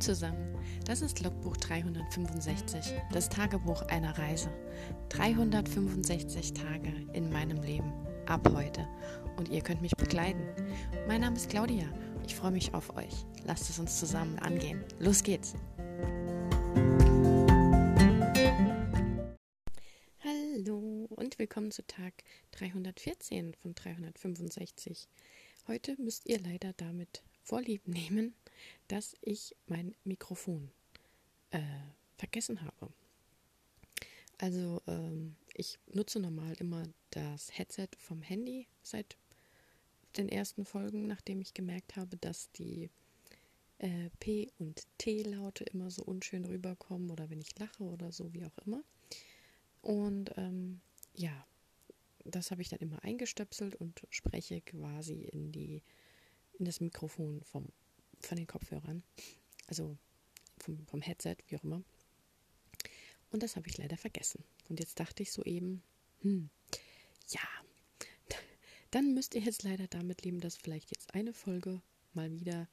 Zusammen, 0.00 0.54
das 0.84 1.00
ist 1.00 1.22
Logbuch 1.22 1.56
365, 1.56 2.92
das 3.12 3.30
Tagebuch 3.30 3.82
einer 3.82 4.16
Reise. 4.18 4.50
365 5.08 6.52
Tage 6.52 6.92
in 7.14 7.30
meinem 7.30 7.62
Leben, 7.62 7.92
ab 8.26 8.46
heute. 8.52 8.86
Und 9.38 9.48
ihr 9.48 9.62
könnt 9.62 9.80
mich 9.80 9.96
begleiten. 9.96 10.46
Mein 11.08 11.22
Name 11.22 11.36
ist 11.36 11.48
Claudia, 11.48 11.86
ich 12.26 12.34
freue 12.34 12.50
mich 12.50 12.74
auf 12.74 12.94
euch. 12.94 13.24
Lasst 13.44 13.70
es 13.70 13.78
uns 13.78 13.98
zusammen 13.98 14.38
angehen. 14.38 14.84
Los 14.98 15.22
geht's! 15.22 15.54
Hallo 20.22 21.06
und 21.08 21.38
willkommen 21.38 21.70
zu 21.70 21.86
Tag 21.86 22.12
314 22.52 23.54
von 23.54 23.74
365. 23.74 25.08
Heute 25.66 25.96
müsst 25.98 26.26
ihr 26.26 26.38
leider 26.38 26.74
damit 26.74 27.22
Vorlieb 27.42 27.88
nehmen, 27.88 28.34
dass 28.88 29.16
ich 29.20 29.56
mein 29.66 29.94
Mikrofon 30.04 30.70
äh, 31.50 31.60
vergessen 32.16 32.62
habe. 32.62 32.92
Also 34.38 34.82
ähm, 34.86 35.36
ich 35.54 35.78
nutze 35.92 36.20
normal 36.20 36.54
immer 36.58 36.84
das 37.10 37.56
Headset 37.56 37.88
vom 37.98 38.22
Handy 38.22 38.66
seit 38.82 39.16
den 40.16 40.28
ersten 40.28 40.64
Folgen, 40.64 41.06
nachdem 41.06 41.40
ich 41.40 41.54
gemerkt 41.54 41.96
habe, 41.96 42.16
dass 42.16 42.50
die 42.52 42.90
äh, 43.78 44.10
P- 44.20 44.50
und 44.58 44.86
T-Laute 44.98 45.64
immer 45.64 45.90
so 45.90 46.02
unschön 46.02 46.44
rüberkommen 46.44 47.10
oder 47.10 47.30
wenn 47.30 47.40
ich 47.40 47.58
lache 47.58 47.84
oder 47.84 48.12
so, 48.12 48.32
wie 48.32 48.44
auch 48.44 48.58
immer. 48.66 48.82
Und 49.82 50.32
ähm, 50.36 50.80
ja, 51.14 51.46
das 52.24 52.50
habe 52.50 52.62
ich 52.62 52.68
dann 52.68 52.80
immer 52.80 53.02
eingestöpselt 53.04 53.76
und 53.76 54.06
spreche 54.10 54.60
quasi 54.60 55.22
in 55.24 55.52
die 55.52 55.82
in 56.58 56.64
das 56.64 56.80
Mikrofon 56.80 57.42
vom 57.42 57.66
von 58.26 58.36
den 58.36 58.46
Kopfhörern, 58.46 59.02
also 59.66 59.96
vom, 60.58 60.86
vom 60.86 61.00
Headset, 61.00 61.36
wie 61.48 61.56
auch 61.56 61.64
immer. 61.64 61.82
Und 63.30 63.42
das 63.42 63.56
habe 63.56 63.68
ich 63.68 63.78
leider 63.78 63.96
vergessen. 63.96 64.44
Und 64.68 64.80
jetzt 64.80 64.98
dachte 65.00 65.22
ich 65.22 65.32
so 65.32 65.42
eben, 65.44 65.82
hm, 66.22 66.50
ja, 67.28 67.40
dann 68.90 69.14
müsst 69.14 69.34
ihr 69.34 69.42
jetzt 69.42 69.62
leider 69.62 69.86
damit 69.88 70.22
leben, 70.24 70.40
dass 70.40 70.56
vielleicht 70.56 70.90
jetzt 70.90 71.14
eine 71.14 71.32
Folge 71.32 71.80
mal 72.14 72.30
wieder 72.32 72.68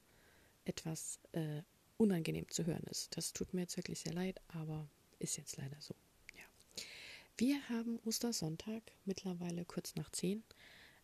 etwas 0.64 1.18
äh, 1.32 1.62
unangenehm 1.98 2.48
zu 2.48 2.66
hören 2.66 2.84
ist. 2.84 3.16
Das 3.16 3.32
tut 3.32 3.52
mir 3.54 3.62
jetzt 3.62 3.76
wirklich 3.76 4.00
sehr 4.00 4.12
leid, 4.12 4.40
aber 4.48 4.88
ist 5.18 5.36
jetzt 5.36 5.56
leider 5.56 5.80
so. 5.80 5.94
Ja. 6.36 6.44
Wir 7.36 7.68
haben 7.68 7.98
Ostersonntag, 8.04 8.82
mittlerweile 9.04 9.64
kurz 9.64 9.94
nach 9.94 10.10
zehn. 10.10 10.42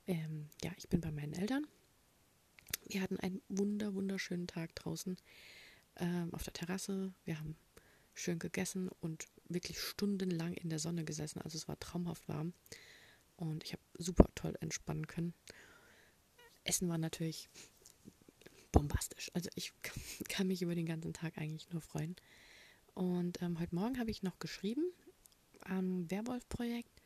Ähm, 0.07 0.49
ja, 0.63 0.73
ich 0.77 0.89
bin 0.89 1.01
bei 1.01 1.11
meinen 1.11 1.35
Eltern 1.35 1.67
wir 2.93 3.03
hatten 3.03 3.19
einen 3.21 3.41
wunder, 3.49 3.95
wunderschönen 3.95 4.47
Tag 4.47 4.75
draußen 4.75 5.17
ähm, 5.97 6.35
auf 6.35 6.43
der 6.43 6.53
Terrasse. 6.53 7.13
Wir 7.25 7.39
haben 7.39 7.57
schön 8.15 8.39
gegessen 8.39 8.89
und 9.01 9.27
wirklich 9.49 9.81
stundenlang 9.81 10.55
in 10.55 10.71
der 10.71 10.79
Sonne 10.79 11.05
gesessen. 11.05 11.41
Also 11.41 11.57
es 11.57 11.69
war 11.69 11.79
traumhaft 11.79 12.29
warm 12.29 12.53
und 13.37 13.65
ich 13.65 13.73
habe 13.73 13.83
super 13.97 14.29
toll 14.35 14.57
entspannen 14.61 15.07
können. 15.07 15.35
Essen 16.65 16.89
war 16.89 16.99
natürlich 16.99 17.49
bombastisch. 18.73 19.31
Also 19.35 19.51
ich 19.55 19.73
kann 20.29 20.49
mich 20.49 20.63
über 20.63 20.75
den 20.75 20.87
ganzen 20.87 21.13
Tag 21.13 21.39
eigentlich 21.39 21.71
nur 21.71 21.83
freuen. 21.83 22.17
Und 22.95 23.41
ähm, 23.41 23.61
heute 23.61 23.75
Morgen 23.75 23.99
habe 23.99 24.11
ich 24.11 24.23
noch 24.23 24.39
geschrieben 24.41 24.85
am 25.61 26.11
Werwolf-Projekt. 26.11 27.03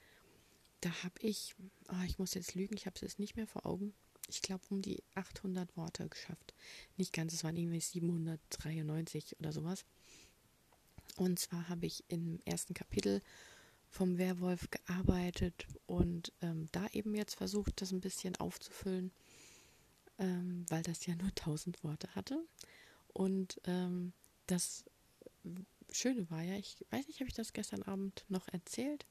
Da 0.81 0.91
habe 1.03 1.15
ich, 1.21 1.55
oh, 1.89 2.05
ich 2.07 2.19
muss 2.19 2.35
jetzt 2.35 2.55
lügen, 2.55 2.77
ich 2.77 2.87
habe 2.87 2.95
es 2.97 3.03
jetzt 3.03 3.19
nicht 3.19 3.37
mehr 3.37 3.47
vor 3.47 3.67
Augen 3.67 3.95
ich 4.29 4.43
glaube, 4.43 4.65
um 4.71 4.83
die 4.83 5.03
800 5.15 5.77
Worte 5.77 6.09
geschafft. 6.09 6.55
Nicht 6.97 7.13
ganz, 7.13 7.33
es 7.33 7.45
waren 7.45 7.57
irgendwie 7.57 7.81
793 7.81 9.39
oder 9.39 9.53
sowas. 9.53 9.85
Und 11.17 11.39
zwar 11.39 11.69
habe 11.69 11.87
ich 11.87 12.05
im 12.09 12.41
ersten 12.45 12.75
Kapitel 12.75 13.23
vom 13.91 14.19
Werwolf 14.19 14.69
gearbeitet 14.71 15.67
und 15.87 16.33
ähm, 16.41 16.67
da 16.73 16.87
eben 16.89 17.15
jetzt 17.15 17.35
versucht, 17.35 17.81
das 17.81 17.93
ein 17.93 18.01
bisschen 18.01 18.35
aufzufüllen, 18.37 19.13
ähm, 20.19 20.67
weil 20.69 20.83
das 20.83 21.07
ja 21.07 21.15
nur 21.15 21.29
1000 21.29 21.85
Worte 21.85 22.13
hatte. 22.17 22.45
Und 23.13 23.61
ähm, 23.65 24.13
das 24.49 24.85
Schöne 25.93 26.29
war 26.31 26.43
ja, 26.43 26.57
ich 26.57 26.77
weiß 26.91 27.07
nicht, 27.07 27.21
habe 27.21 27.29
ich 27.29 27.37
das 27.37 27.53
gestern 27.53 27.83
Abend 27.83 28.25
noch 28.29 28.49
erzählt? 28.49 29.07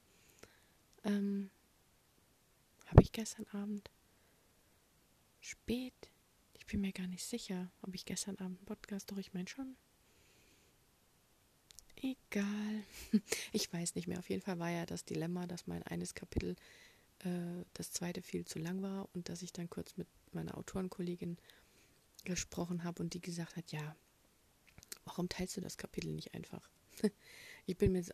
Ähm, 1.04 1.50
habe 2.86 3.02
ich 3.02 3.12
gestern 3.12 3.46
Abend? 3.52 3.90
Spät. 5.44 5.94
Ich 6.54 6.66
bin 6.66 6.80
mir 6.80 6.92
gar 6.92 7.06
nicht 7.06 7.24
sicher, 7.24 7.70
ob 7.82 7.94
ich 7.94 8.06
gestern 8.06 8.38
Abend 8.38 8.58
einen 8.58 8.66
Podcast, 8.66 9.10
doch 9.10 9.18
ich 9.18 9.34
meine 9.34 9.48
schon. 9.48 9.76
Egal. 11.96 12.84
Ich 13.52 13.72
weiß 13.72 13.94
nicht 13.94 14.08
mehr. 14.08 14.18
Auf 14.18 14.30
jeden 14.30 14.42
Fall 14.42 14.58
war 14.58 14.70
ja 14.70 14.86
das 14.86 15.04
Dilemma, 15.04 15.46
dass 15.46 15.66
mein 15.66 15.82
eines 15.84 16.14
Kapitel, 16.14 16.56
äh, 17.20 17.64
das 17.74 17.92
zweite 17.92 18.22
viel 18.22 18.44
zu 18.44 18.58
lang 18.58 18.82
war 18.82 19.08
und 19.14 19.28
dass 19.28 19.42
ich 19.42 19.52
dann 19.52 19.70
kurz 19.70 19.96
mit 19.96 20.08
meiner 20.32 20.56
Autorenkollegin 20.56 21.38
gesprochen 22.24 22.82
habe 22.84 23.02
und 23.02 23.14
die 23.14 23.20
gesagt 23.20 23.56
hat, 23.56 23.70
ja, 23.70 23.96
warum 25.04 25.28
teilst 25.28 25.56
du 25.56 25.60
das 25.60 25.76
Kapitel 25.76 26.12
nicht 26.12 26.34
einfach? 26.34 26.68
ich 27.66 27.76
bin 27.76 27.92
mir 27.92 28.04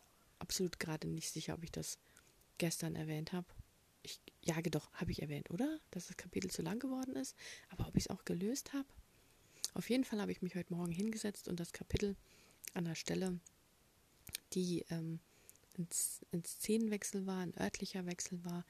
absolut 0.41 0.78
gerade 0.78 1.08
nicht 1.08 1.30
sicher, 1.30 1.54
ob 1.54 1.62
ich 1.62 1.72
das 1.72 1.98
gestern 2.58 2.97
erwähnt 2.97 3.32
habe 3.32 3.47
ich 4.03 4.21
jage 4.43 4.71
doch, 4.71 4.93
habe 4.93 5.11
ich 5.11 5.22
erwähnt, 5.22 5.50
oder? 5.50 5.78
Dass 5.91 6.06
das 6.06 6.16
Kapitel 6.16 6.50
zu 6.50 6.62
lang 6.62 6.78
geworden 6.78 7.16
ist. 7.16 7.37
Aber 7.69 7.87
ob 7.87 7.97
ich 7.97 8.05
es 8.05 8.11
auch 8.11 8.25
gelöst 8.25 8.72
habe? 8.72 8.88
Auf 9.75 9.88
jeden 9.88 10.05
Fall 10.05 10.21
habe 10.21 10.33
ich 10.33 10.43
mich 10.43 10.55
heute 10.55 10.72
Morgen 10.72 10.93
hingesetzt 10.93 11.49
und 11.49 11.61
das 11.61 11.72
Kapitel 11.72 12.16
an 12.75 12.84
der 12.84 12.94
Stelle, 12.94 13.39
die 14.53 14.84
ähm, 14.91 15.21
ein, 15.78 15.89
ein 16.33 16.44
Szenenwechsel 16.44 17.27
war, 17.27 17.41
ein 17.41 17.56
örtlicher 17.59 18.06
Wechsel 18.06 18.44
war, 18.44 18.65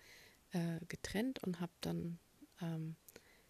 äh, 0.53 0.81
getrennt 0.89 1.43
und 1.43 1.61
habe 1.61 1.73
dann 1.81 2.19
ähm, 2.61 2.97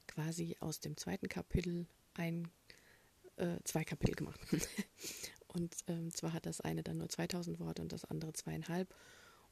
quasi 0.06 0.56
aus 0.60 0.80
dem 0.80 0.96
zweiten 0.96 1.28
Kapitel 1.28 1.86
ein, 2.14 2.50
äh, 3.36 3.58
zwei 3.64 3.84
Kapitel 3.84 4.14
gemacht. 4.14 4.40
und 5.48 5.74
ähm, 5.88 6.12
zwar 6.12 6.32
hat 6.32 6.46
das 6.46 6.60
eine 6.60 6.82
dann 6.82 6.98
nur 6.98 7.08
2000 7.08 7.58
Worte 7.58 7.82
und 7.82 7.92
das 7.92 8.04
andere 8.04 8.32
zweieinhalb. 8.32 8.94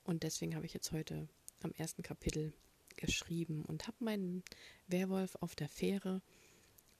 Und 0.04 0.22
deswegen 0.22 0.54
habe 0.54 0.66
ich 0.66 0.74
jetzt 0.74 0.92
heute 0.92 1.28
am 1.62 1.72
ersten 1.72 2.02
Kapitel 2.02 2.52
geschrieben 2.96 3.64
und 3.64 3.86
habe 3.86 4.04
meinen 4.04 4.42
Werwolf 4.86 5.36
auf 5.36 5.54
der 5.54 5.68
Fähre 5.68 6.20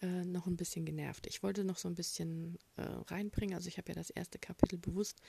äh, 0.01 0.25
noch 0.25 0.47
ein 0.47 0.57
bisschen 0.57 0.85
genervt. 0.85 1.27
Ich 1.27 1.43
wollte 1.43 1.65
noch 1.65 1.77
so 1.77 1.89
ein 1.89 1.95
bisschen 1.95 2.59
äh, 2.77 2.83
reinbringen. 2.83 3.57
Also 3.57 3.69
ich 3.69 3.79
habe 3.79 3.89
ja 3.89 3.95
das 3.95 4.11
erste 4.11 4.39
Kapitel 4.39 4.79
bewusst 4.79 5.21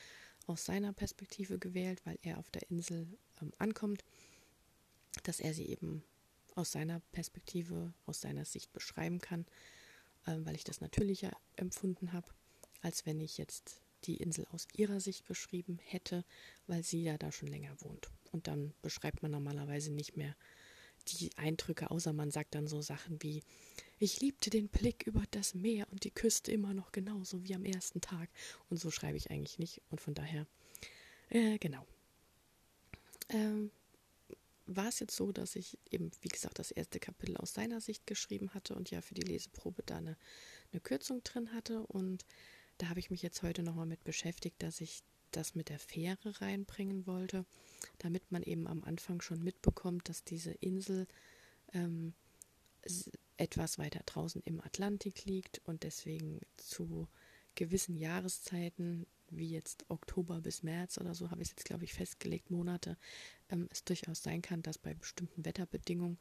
aus 0.46 0.66
seiner 0.66 0.94
Perspektive 0.94 1.58
gewählt, 1.58 2.02
weil 2.06 2.18
er 2.22 2.38
auf 2.38 2.52
der 2.52 2.70
Insel 2.70 3.08
ähm, 3.42 3.52
ankommt, 3.58 4.04
dass 5.24 5.40
er 5.40 5.54
sie 5.54 5.66
eben 5.66 6.04
aus 6.56 6.72
seiner 6.72 7.00
Perspektive, 7.12 7.94
aus 8.06 8.22
seiner 8.22 8.46
Sicht 8.46 8.72
beschreiben 8.74 9.20
kann, 9.20 9.46
äh, 10.26 10.38
weil 10.40 10.56
ich 10.56 10.64
das 10.64 10.82
natürlicher 10.82 11.32
empfunden 11.56 12.14
habe, 12.14 12.28
als 12.82 13.06
wenn 13.06 13.20
ich 13.20 13.38
jetzt 13.38 13.82
die 14.06 14.18
Insel 14.18 14.46
aus 14.52 14.68
ihrer 14.74 15.00
Sicht 15.00 15.26
beschrieben 15.26 15.80
hätte, 15.82 16.24
weil 16.68 16.84
sie 16.84 17.04
ja 17.04 17.18
da 17.18 17.32
schon 17.32 17.50
länger 17.50 17.76
wohnt. 17.82 18.10
Und 18.32 18.48
dann 18.48 18.74
beschreibt 18.82 19.22
man 19.22 19.32
normalerweise 19.32 19.92
nicht 19.92 20.18
mehr 20.18 20.36
die 21.08 21.36
Eindrücke, 21.38 21.92
außer 21.92 22.14
man 22.14 22.32
sagt 22.32 22.56
dann 22.56 22.68
so 22.68 22.82
Sachen 22.82 23.22
wie, 23.24 23.44
ich 23.98 24.22
liebte 24.22 24.50
den 24.50 24.68
Blick 24.68 25.06
über 25.08 25.24
das 25.32 25.54
Meer 25.54 25.88
und 25.92 26.04
die 26.04 26.12
Küste 26.12 26.52
immer 26.52 26.74
noch 26.74 26.92
genauso 26.92 27.44
wie 27.44 27.56
am 27.56 27.66
ersten 27.66 28.02
Tag. 28.02 28.30
Und 28.70 28.78
so 28.78 28.92
schreibe 28.92 29.18
ich 29.18 29.32
eigentlich 29.32 29.60
nicht. 29.60 29.82
Und 29.90 30.02
von 30.02 30.14
daher, 30.14 30.46
äh, 31.30 31.58
genau. 31.58 31.86
Ähm, 33.30 33.72
war 34.66 34.88
es 34.88 35.00
jetzt 35.00 35.16
so, 35.16 35.32
dass 35.32 35.56
ich 35.56 35.78
eben, 35.90 36.12
wie 36.22 36.28
gesagt, 36.28 36.60
das 36.60 36.72
erste 36.72 37.00
Kapitel 37.00 37.38
aus 37.38 37.54
seiner 37.54 37.82
Sicht 37.82 38.06
geschrieben 38.06 38.54
hatte 38.54 38.76
und 38.76 38.92
ja 38.92 39.02
für 39.02 39.16
die 39.16 39.22
Leseprobe 39.22 39.84
da 39.86 39.98
eine, 39.98 40.16
eine 40.72 40.80
Kürzung 40.80 41.24
drin 41.24 41.52
hatte. 41.54 41.86
Und 41.88 42.26
da 42.78 42.90
habe 42.90 43.00
ich 43.00 43.10
mich 43.10 43.22
jetzt 43.22 43.42
heute 43.42 43.64
nochmal 43.64 43.88
mit 43.88 44.04
beschäftigt, 44.04 44.62
dass 44.62 44.80
ich 44.80 45.02
das 45.32 45.56
mit 45.56 45.70
der 45.70 45.80
Fähre 45.80 46.40
reinbringen 46.42 47.06
wollte, 47.08 47.46
damit 47.98 48.32
man 48.32 48.44
eben 48.44 48.68
am 48.68 48.84
Anfang 48.84 49.22
schon 49.22 49.44
mitbekommt, 49.44 50.10
dass 50.10 50.24
diese 50.24 50.52
Insel 50.52 51.08
ähm, 51.74 52.14
etwas 53.38 53.78
weiter 53.78 54.02
draußen 54.06 54.42
im 54.46 54.62
Atlantik 54.62 55.26
liegt 55.26 55.62
und 55.66 55.84
deswegen 55.84 56.42
zu 56.58 57.08
gewissen 57.56 57.96
Jahreszeiten, 57.96 59.06
wie 59.30 59.50
jetzt 59.50 59.86
Oktober 59.90 60.42
bis 60.42 60.64
März 60.64 60.98
oder 60.98 61.14
so, 61.14 61.30
habe 61.30 61.42
ich 61.42 61.50
es 61.50 61.52
jetzt, 61.52 61.66
glaube 61.66 61.84
ich, 61.84 61.94
festgelegt, 61.94 62.52
Monate, 62.52 62.98
ähm, 63.50 63.68
es 63.72 63.84
durchaus 63.84 64.24
sein 64.24 64.42
kann, 64.42 64.62
dass 64.62 64.78
bei 64.78 64.94
bestimmten 64.94 65.46
Wetterbedingungen 65.46 66.18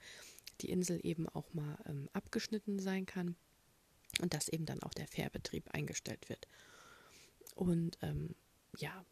die 0.61 0.71
Insel 0.71 1.01
eben 1.05 1.29
auch 1.29 1.53
mal 1.55 1.79
ähm, 1.87 2.09
abgeschnitten 2.13 2.79
sein 2.79 3.07
kann 3.07 3.37
und 4.21 4.35
dass 4.35 4.49
eben 4.49 4.67
dann 4.67 4.83
auch 4.83 4.95
der 4.95 5.07
Fährbetrieb 5.07 5.71
eingestellt 5.73 6.29
wird. 6.29 6.49
Und 7.55 7.99
ähm, 8.03 8.35
ja, 8.77 9.05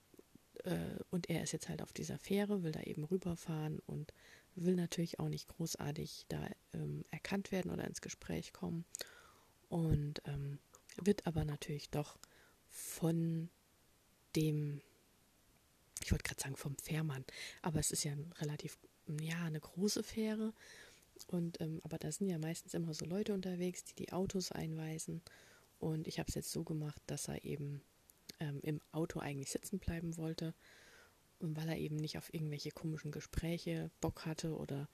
äh, 0.67 0.99
und 1.11 1.31
er 1.31 1.43
ist 1.43 1.53
jetzt 1.53 1.69
halt 1.69 1.81
auf 1.83 1.93
dieser 1.93 2.19
Fähre, 2.19 2.63
will 2.63 2.73
da 2.73 2.83
eben 2.83 3.05
rüberfahren 3.05 3.79
und 3.87 4.13
will 4.55 4.75
natürlich 4.75 5.21
auch 5.21 5.29
nicht 5.29 5.49
großartig 5.49 6.27
da 6.29 6.49
ähm, 6.73 7.05
erkannt 7.11 7.53
werden 7.53 7.71
oder 7.71 7.87
ins 7.87 8.01
Gespräch 8.01 8.53
kommen. 8.53 8.85
Und 9.69 10.23
ähm, 10.27 10.59
wird 10.97 11.27
aber 11.27 11.45
natürlich 11.45 11.91
doch 11.91 12.19
von 12.69 13.49
dem, 14.35 14.81
ich 16.03 16.11
wollte 16.13 16.25
gerade 16.25 16.41
sagen 16.41 16.57
vom 16.57 16.77
Fährmann, 16.79 17.25
aber 17.63 17.81
es 17.81 17.91
ist 17.91 18.05
ja 18.05 18.15
relativ, 18.39 18.79
ja, 19.21 19.45
eine 19.45 19.61
große 19.61 20.03
Fähre. 20.03 20.53
Und 21.29 21.61
ähm, 21.61 21.81
aber 21.83 21.99
da 21.99 22.13
sind 22.13 22.29
ja 22.29 22.39
meistens 22.39 22.75
immer 22.75 22.93
so 22.93 23.07
Leute 23.07 23.33
unterwegs, 23.35 23.85
die 23.85 23.95
die 23.95 24.13
Autos 24.13 24.53
einweisen. 24.53 25.23
Und 25.79 26.07
ich 26.07 26.19
habe 26.19 26.29
es 26.29 26.35
jetzt 26.35 26.53
so 26.53 26.65
gemacht, 26.65 27.01
dass 27.07 27.29
er 27.29 27.45
eben 27.45 27.83
ähm, 28.41 28.61
im 28.63 28.81
Auto 28.93 29.21
eigentlich 29.21 29.51
sitzen 29.51 29.79
bleiben 29.79 30.17
wollte. 30.17 30.55
Und 31.39 31.57
weil 31.57 31.69
er 31.69 31.77
eben 31.77 31.97
nicht 31.97 32.17
auf 32.19 32.33
irgendwelche 32.33 32.71
komischen 32.71 33.13
Gespräche 33.13 33.91
Bock 34.01 34.25
hatte 34.25 34.57
oder 34.57 34.89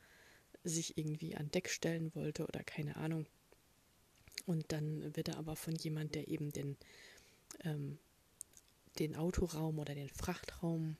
sich 0.64 0.98
irgendwie 0.98 1.36
an 1.36 1.50
Deck 1.50 1.68
stellen 1.68 2.14
wollte 2.14 2.46
oder 2.46 2.62
keine 2.64 2.96
Ahnung. 2.96 3.26
Und 4.46 4.72
dann 4.72 5.14
wird 5.16 5.28
er 5.28 5.38
aber 5.38 5.56
von 5.56 5.74
jemand, 5.76 6.14
der 6.14 6.28
eben 6.28 6.50
den, 6.52 6.76
ähm, 7.64 7.98
den 8.98 9.16
Autoraum 9.16 9.78
oder 9.78 9.94
den 9.94 10.08
Frachtraum 10.08 10.96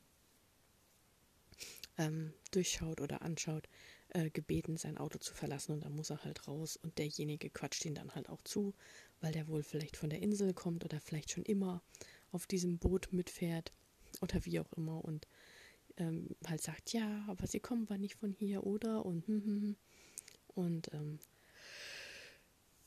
ähm, 1.99 2.33
durchschaut 2.50 3.00
oder 3.00 3.23
anschaut, 3.23 3.69
äh, 4.11 4.31
gebeten, 4.31 4.77
sein 4.77 4.99
Auto 4.99 5.19
zu 5.19 5.35
verlassen. 5.35 5.73
Und 5.73 5.85
dann 5.85 5.97
muss 5.97 6.11
er 6.11 6.25
halt 6.25 6.47
raus. 6.47 6.77
Und 6.77 6.99
derjenige 6.99 7.50
quatscht 7.50 7.85
ihn 7.85 7.94
dann 7.94 8.15
halt 8.15 8.29
auch 8.29 8.43
zu, 8.43 8.75
weil 9.21 9.33
der 9.33 9.49
wohl 9.49 9.62
vielleicht 9.62 9.97
von 9.97 10.11
der 10.11 10.23
Insel 10.23 10.55
kommt 10.55 10.85
oder 10.85 11.00
vielleicht 11.00 11.31
schon 11.31 11.44
immer 11.44 11.83
auf 12.32 12.46
diesem 12.46 12.79
Boot 12.79 13.12
mitfährt 13.12 13.73
oder 14.20 14.44
wie 14.44 14.61
auch 14.61 14.73
immer. 14.73 15.05
Und 15.05 15.29
ähm, 15.96 16.34
halt 16.46 16.62
sagt, 16.62 16.93
ja, 16.93 17.25
aber 17.29 17.46
sie 17.46 17.61
kommen 17.61 17.88
war 17.88 17.99
nicht 17.99 18.17
von 18.17 18.32
hier, 18.32 18.67
oder? 18.67 19.05
Und, 19.05 19.26
hm, 19.26 19.44
hm, 19.44 19.62
hm. 19.62 19.76
und 20.49 20.93
ähm, 20.93 21.19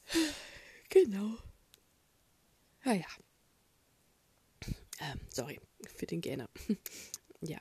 genau. 0.89 1.37
Ja, 2.83 2.93
ja. 2.93 3.07
Ähm, 4.99 5.19
sorry 5.29 5.59
für 5.95 6.05
den 6.05 6.21
Gähner. 6.21 6.49
ja, 7.41 7.59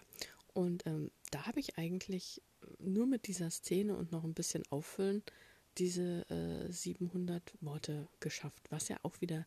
und 0.52 0.86
ähm, 0.86 1.10
da 1.31 1.46
habe 1.46 1.60
ich 1.60 1.78
eigentlich 1.78 2.42
nur 2.78 3.06
mit 3.06 3.26
dieser 3.26 3.50
Szene 3.50 3.96
und 3.96 4.12
noch 4.12 4.25
ein 4.25 4.34
bisschen 4.34 4.62
auffüllen 4.70 5.22
diese 5.78 6.28
äh, 6.31 6.70
700 6.70 7.54
Worte 7.60 8.08
geschafft, 8.20 8.70
was 8.70 8.88
ja 8.88 8.96
auch 9.02 9.20
wieder 9.20 9.46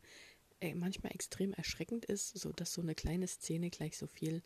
manchmal 0.74 1.12
extrem 1.12 1.52
erschreckend 1.52 2.04
ist, 2.04 2.36
so 2.38 2.52
dass 2.52 2.72
so 2.72 2.82
eine 2.82 2.94
kleine 2.94 3.26
Szene 3.26 3.70
gleich 3.70 3.96
so 3.96 4.06
viel 4.06 4.42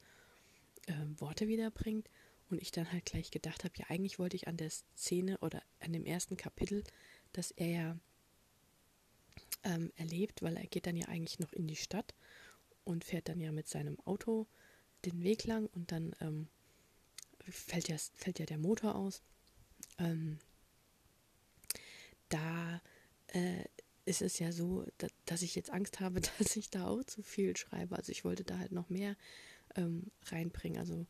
äh, 0.87 0.93
Worte 1.19 1.49
wiederbringt 1.49 2.09
und 2.51 2.61
ich 2.61 2.71
dann 2.71 2.93
halt 2.93 3.07
gleich 3.07 3.31
gedacht 3.31 3.65
habe, 3.65 3.75
ja 3.77 3.87
eigentlich 3.89 4.19
wollte 4.19 4.37
ich 4.37 4.49
an 4.49 4.57
der 4.57 4.71
Szene 4.71 5.39
oder 5.39 5.63
an 5.81 5.93
dem 5.93 6.05
ersten 6.05 6.37
Kapitel, 6.37 6.85
dass 7.33 7.51
er 7.53 7.69
ja 7.69 7.99
ähm, 9.65 9.93
erlebt, 9.97 10.43
weil 10.43 10.57
er 10.57 10.67
geht 10.67 10.87
dann 10.87 10.97
ja 10.97 11.09
eigentlich 11.09 11.39
noch 11.39 11.53
in 11.53 11.67
die 11.67 11.77
Stadt 11.77 12.15
und 12.85 13.05
fährt 13.05 13.29
dann 13.29 13.41
ja 13.41 13.53
mit 13.53 13.69
seinem 13.69 13.99
Auto 14.01 14.47
den 15.05 15.23
Weg 15.23 15.45
lang 15.45 15.67
und 15.69 15.93
dann 15.93 16.15
ähm, 16.21 16.49
fällt, 17.49 17.89
ja, 17.89 17.97
fällt 18.15 18.39
ja 18.39 18.47
der 18.47 18.59
Motor 18.59 18.95
aus. 18.95 19.23
Ähm, 19.99 20.39
da 22.29 22.81
äh, 23.29 23.65
ist 24.05 24.23
es 24.23 24.39
ja 24.39 24.53
so, 24.53 24.85
dass, 25.27 25.43
ich 25.43 25.55
jetzt 25.55 25.71
Angst 25.71 26.01
habe, 26.01 26.21
dass 26.39 26.57
ich 26.57 26.71
da 26.71 26.87
auch 26.87 27.05
zu 27.05 27.23
viel 27.23 27.57
schreibe. 27.57 27.97
Also 27.97 28.13
ich 28.13 28.25
wollte 28.25 28.45
da 28.45 28.59
halt 28.59 28.73
noch 28.73 28.89
mehr 28.89 29.17
ähm, 29.77 30.11
reinbringen. 30.27 30.79
Also 30.79 31.07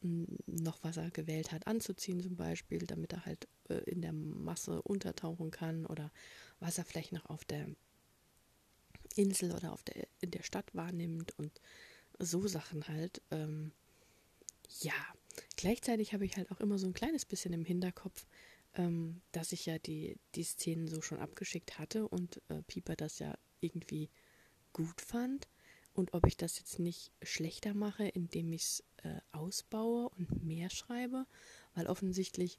noch 0.00 0.78
was 0.84 0.96
er 0.96 1.10
gewählt 1.10 1.50
hat 1.50 1.66
anzuziehen 1.66 2.20
zum 2.20 2.36
Beispiel, 2.36 2.86
damit 2.86 3.12
er 3.12 3.26
halt 3.26 3.48
äh, 3.68 3.78
in 3.90 4.00
der 4.00 4.12
Masse 4.12 4.80
untertauchen 4.82 5.50
kann 5.50 5.86
oder 5.86 6.12
was 6.60 6.78
er 6.78 6.84
vielleicht 6.84 7.12
noch 7.12 7.26
auf 7.26 7.44
der 7.44 7.66
Insel 9.16 9.52
oder 9.52 9.72
auf 9.72 9.82
der, 9.82 10.06
in 10.20 10.30
der 10.30 10.44
Stadt 10.44 10.72
wahrnimmt 10.74 11.36
und 11.38 11.60
so 12.20 12.46
Sachen 12.46 12.86
halt. 12.86 13.22
Ähm, 13.30 13.72
ja, 14.80 14.94
gleichzeitig 15.56 16.12
habe 16.12 16.24
ich 16.24 16.36
halt 16.36 16.50
auch 16.52 16.60
immer 16.60 16.78
so 16.78 16.86
ein 16.86 16.94
kleines 16.94 17.24
bisschen 17.24 17.52
im 17.52 17.64
Hinterkopf, 17.64 18.26
ähm, 18.74 19.22
dass 19.32 19.52
ich 19.52 19.66
ja 19.66 19.78
die, 19.78 20.18
die 20.34 20.44
Szenen 20.44 20.88
so 20.88 21.00
schon 21.02 21.18
abgeschickt 21.18 21.78
hatte 21.78 22.08
und 22.08 22.40
äh, 22.48 22.62
Pieper 22.62 22.96
das 22.96 23.18
ja 23.18 23.34
irgendwie 23.60 24.10
gut 24.72 25.00
fand. 25.00 25.48
Und 25.94 26.14
ob 26.14 26.26
ich 26.26 26.36
das 26.36 26.58
jetzt 26.58 26.78
nicht 26.78 27.10
schlechter 27.22 27.74
mache, 27.74 28.06
indem 28.06 28.52
ich 28.52 28.62
es 28.62 28.84
äh, 29.02 29.20
ausbaue 29.32 30.08
und 30.10 30.44
mehr 30.44 30.70
schreibe, 30.70 31.26
weil 31.74 31.88
offensichtlich 31.88 32.58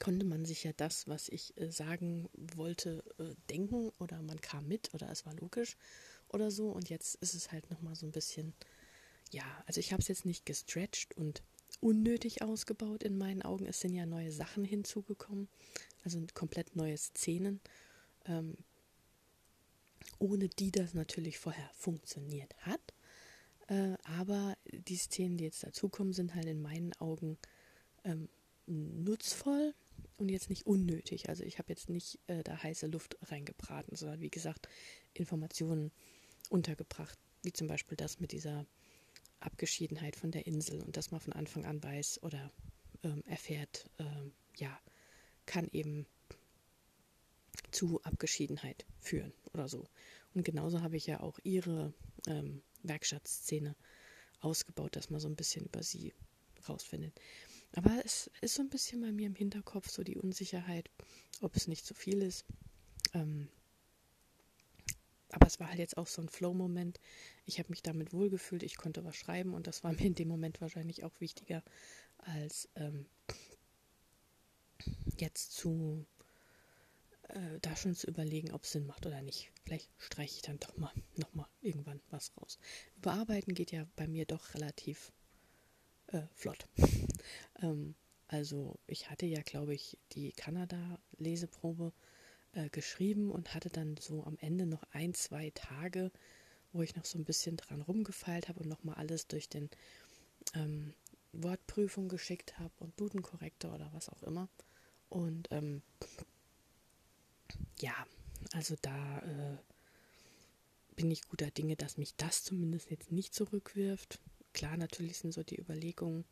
konnte 0.00 0.26
man 0.26 0.44
sich 0.44 0.64
ja 0.64 0.72
das, 0.76 1.08
was 1.08 1.28
ich 1.28 1.56
äh, 1.56 1.70
sagen 1.70 2.28
wollte, 2.34 3.02
äh, 3.18 3.34
denken 3.50 3.90
oder 3.98 4.20
man 4.22 4.40
kam 4.40 4.68
mit 4.68 4.92
oder 4.94 5.10
es 5.10 5.26
war 5.26 5.34
logisch 5.34 5.76
oder 6.28 6.50
so. 6.50 6.70
Und 6.70 6.90
jetzt 6.90 7.16
ist 7.16 7.34
es 7.34 7.52
halt 7.52 7.70
nochmal 7.70 7.96
so 7.96 8.06
ein 8.06 8.12
bisschen, 8.12 8.54
ja, 9.30 9.44
also 9.66 9.80
ich 9.80 9.92
habe 9.92 10.02
es 10.02 10.08
jetzt 10.08 10.24
nicht 10.24 10.46
gestretched 10.46 11.16
und 11.16 11.42
unnötig 11.80 12.42
ausgebaut 12.42 13.02
in 13.02 13.18
meinen 13.18 13.42
Augen. 13.42 13.66
Es 13.66 13.80
sind 13.80 13.94
ja 13.94 14.06
neue 14.06 14.32
Sachen 14.32 14.64
hinzugekommen, 14.64 15.48
also 16.04 16.20
komplett 16.34 16.76
neue 16.76 16.96
Szenen, 16.96 17.60
ähm, 18.26 18.56
ohne 20.18 20.48
die 20.48 20.70
das 20.70 20.94
natürlich 20.94 21.38
vorher 21.38 21.70
funktioniert 21.74 22.56
hat. 22.58 22.80
Äh, 23.68 23.96
aber 24.04 24.56
die 24.66 24.96
Szenen, 24.96 25.36
die 25.36 25.44
jetzt 25.44 25.62
dazukommen, 25.62 26.12
sind 26.12 26.34
halt 26.34 26.46
in 26.46 26.62
meinen 26.62 26.92
Augen 26.94 27.38
ähm, 28.04 28.28
nutzvoll 28.66 29.74
und 30.16 30.28
jetzt 30.28 30.50
nicht 30.50 30.66
unnötig. 30.66 31.28
Also 31.28 31.44
ich 31.44 31.58
habe 31.58 31.70
jetzt 31.70 31.88
nicht 31.88 32.18
äh, 32.26 32.42
da 32.42 32.62
heiße 32.62 32.86
Luft 32.86 33.16
reingebraten, 33.22 33.96
sondern 33.96 34.20
wie 34.20 34.30
gesagt 34.30 34.68
Informationen 35.14 35.92
untergebracht, 36.50 37.18
wie 37.42 37.52
zum 37.52 37.68
Beispiel 37.68 37.96
das 37.96 38.20
mit 38.20 38.32
dieser 38.32 38.66
Abgeschiedenheit 39.40 40.16
von 40.16 40.30
der 40.30 40.46
Insel 40.46 40.82
und 40.82 40.96
dass 40.96 41.10
man 41.10 41.20
von 41.20 41.32
Anfang 41.32 41.64
an 41.64 41.82
weiß 41.82 42.22
oder 42.22 42.52
ähm, 43.02 43.22
erfährt, 43.26 43.88
ähm, 43.98 44.32
ja, 44.56 44.78
kann 45.46 45.68
eben 45.72 46.06
zu 47.70 48.02
Abgeschiedenheit 48.02 48.86
führen 49.00 49.32
oder 49.52 49.68
so. 49.68 49.88
Und 50.34 50.44
genauso 50.44 50.82
habe 50.82 50.96
ich 50.96 51.06
ja 51.06 51.20
auch 51.20 51.38
ihre 51.42 51.92
ähm, 52.26 52.62
Werkstattszene 52.82 53.76
ausgebaut, 54.40 54.96
dass 54.96 55.10
man 55.10 55.20
so 55.20 55.28
ein 55.28 55.36
bisschen 55.36 55.64
über 55.64 55.82
sie 55.82 56.14
rausfindet. 56.68 57.18
Aber 57.72 58.02
es 58.04 58.30
ist 58.40 58.54
so 58.54 58.62
ein 58.62 58.70
bisschen 58.70 59.00
bei 59.00 59.12
mir 59.12 59.26
im 59.26 59.34
Hinterkopf 59.34 59.90
so 59.90 60.02
die 60.02 60.16
Unsicherheit, 60.16 60.90
ob 61.40 61.56
es 61.56 61.68
nicht 61.68 61.84
zu 61.84 61.94
viel 61.94 62.22
ist. 62.22 62.44
Ähm, 63.14 63.48
aber 65.30 65.46
es 65.46 65.60
war 65.60 65.68
halt 65.68 65.78
jetzt 65.78 65.96
auch 65.96 66.06
so 66.06 66.22
ein 66.22 66.28
Flow-Moment. 66.28 67.00
Ich 67.44 67.58
habe 67.58 67.70
mich 67.70 67.82
damit 67.82 68.12
wohlgefühlt, 68.12 68.62
ich 68.62 68.76
konnte 68.76 69.04
was 69.04 69.16
schreiben 69.16 69.54
und 69.54 69.66
das 69.66 69.84
war 69.84 69.92
mir 69.92 70.06
in 70.06 70.14
dem 70.14 70.28
Moment 70.28 70.60
wahrscheinlich 70.60 71.04
auch 71.04 71.20
wichtiger, 71.20 71.62
als 72.18 72.68
ähm, 72.76 73.06
jetzt 75.18 75.52
zu 75.52 76.06
äh, 77.28 77.58
da 77.60 77.76
schon 77.76 77.94
zu 77.94 78.06
überlegen, 78.06 78.52
ob 78.52 78.64
es 78.64 78.72
Sinn 78.72 78.86
macht 78.86 79.06
oder 79.06 79.22
nicht. 79.22 79.50
Vielleicht 79.64 79.90
streiche 79.98 80.36
ich 80.36 80.42
dann 80.42 80.58
doch 80.58 80.76
mal 80.76 80.92
nochmal 81.16 81.48
irgendwann 81.60 82.00
was 82.10 82.36
raus. 82.36 82.58
Überarbeiten 82.96 83.54
geht 83.54 83.72
ja 83.72 83.86
bei 83.96 84.08
mir 84.08 84.24
doch 84.24 84.54
relativ 84.54 85.12
äh, 86.08 86.22
flott. 86.34 86.66
ähm, 87.62 87.94
also 88.28 88.78
ich 88.86 89.10
hatte 89.10 89.26
ja, 89.26 89.42
glaube 89.42 89.74
ich, 89.74 89.98
die 90.12 90.32
Kanada-Leseprobe 90.32 91.92
äh, 92.58 92.68
geschrieben 92.70 93.30
und 93.30 93.54
hatte 93.54 93.70
dann 93.70 93.96
so 93.98 94.24
am 94.24 94.36
Ende 94.40 94.66
noch 94.66 94.82
ein, 94.90 95.14
zwei 95.14 95.50
Tage, 95.50 96.10
wo 96.72 96.82
ich 96.82 96.96
noch 96.96 97.04
so 97.04 97.16
ein 97.18 97.24
bisschen 97.24 97.56
dran 97.56 97.82
rumgefeilt 97.82 98.48
habe 98.48 98.60
und 98.60 98.68
nochmal 98.68 98.96
alles 98.96 99.28
durch 99.28 99.48
den 99.48 99.70
ähm, 100.54 100.92
Wortprüfung 101.32 102.08
geschickt 102.08 102.58
habe 102.58 102.72
und 102.78 102.98
Dudenkorrektor 102.98 103.74
oder 103.74 103.88
was 103.92 104.08
auch 104.08 104.22
immer. 104.24 104.48
Und 105.08 105.48
ähm, 105.52 105.82
ja, 107.80 107.94
also 108.52 108.74
da 108.82 109.20
äh, 109.20 109.56
bin 110.96 111.10
ich 111.10 111.28
guter 111.28 111.50
Dinge, 111.52 111.76
dass 111.76 111.96
mich 111.96 112.16
das 112.16 112.42
zumindest 112.42 112.90
jetzt 112.90 113.12
nicht 113.12 113.34
zurückwirft. 113.34 114.18
Klar, 114.52 114.76
natürlich 114.76 115.18
sind 115.18 115.32
so 115.32 115.44
die 115.44 115.60
Überlegungen 115.60 116.24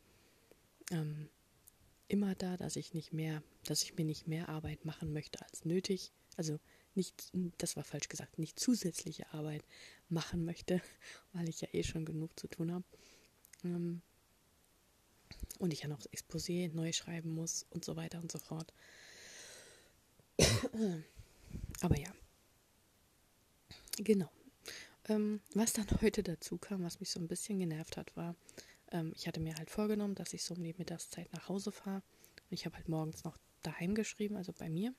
ähm, 0.91 1.29
immer 2.07 2.35
da, 2.35 2.57
dass 2.57 2.75
ich 2.75 2.93
nicht 2.93 3.13
mehr, 3.13 3.43
dass 3.65 3.83
ich 3.83 3.95
mir 3.95 4.05
nicht 4.05 4.27
mehr 4.27 4.49
Arbeit 4.49 4.85
machen 4.85 5.13
möchte 5.13 5.41
als 5.43 5.65
nötig. 5.65 6.11
Also 6.35 6.59
nicht, 6.95 7.31
das 7.57 7.75
war 7.75 7.83
falsch 7.83 8.09
gesagt, 8.09 8.39
nicht 8.39 8.59
zusätzliche 8.59 9.31
Arbeit 9.33 9.63
machen 10.09 10.45
möchte, 10.45 10.81
weil 11.33 11.49
ich 11.49 11.61
ja 11.61 11.67
eh 11.71 11.83
schon 11.83 12.05
genug 12.05 12.37
zu 12.39 12.47
tun 12.47 12.71
habe. 12.71 12.85
Ähm, 13.63 14.01
und 15.59 15.73
ich 15.73 15.81
ja 15.81 15.87
noch 15.87 15.97
das 15.97 16.11
Exposé 16.11 16.73
neu 16.73 16.91
schreiben 16.93 17.33
muss 17.33 17.65
und 17.71 17.83
so 17.83 17.95
weiter 17.95 18.19
und 18.19 18.31
so 18.31 18.39
fort. 18.39 18.73
Aber 21.81 21.99
ja. 21.99 22.11
Genau. 23.97 24.29
Ähm, 25.09 25.41
was 25.53 25.73
dann 25.73 25.87
heute 26.01 26.21
dazu 26.21 26.57
kam, 26.57 26.83
was 26.83 26.99
mich 26.99 27.09
so 27.09 27.19
ein 27.19 27.27
bisschen 27.27 27.59
genervt 27.59 27.97
hat, 27.97 28.15
war, 28.15 28.35
ähm, 28.91 29.11
ich 29.15 29.27
hatte 29.27 29.39
mir 29.39 29.55
halt 29.55 29.69
vorgenommen, 29.69 30.15
dass 30.15 30.33
ich 30.33 30.43
so 30.43 30.55
um 30.55 30.63
die 30.63 30.75
Mittagszeit 30.77 31.31
nach 31.33 31.49
Hause 31.49 31.71
fahre. 31.71 32.03
Und 32.49 32.51
ich 32.51 32.65
habe 32.65 32.75
halt 32.75 32.89
morgens 32.89 33.23
noch 33.23 33.37
daheim 33.63 33.95
geschrieben, 33.95 34.35
also 34.35 34.53
bei 34.53 34.69
mir, 34.69 34.93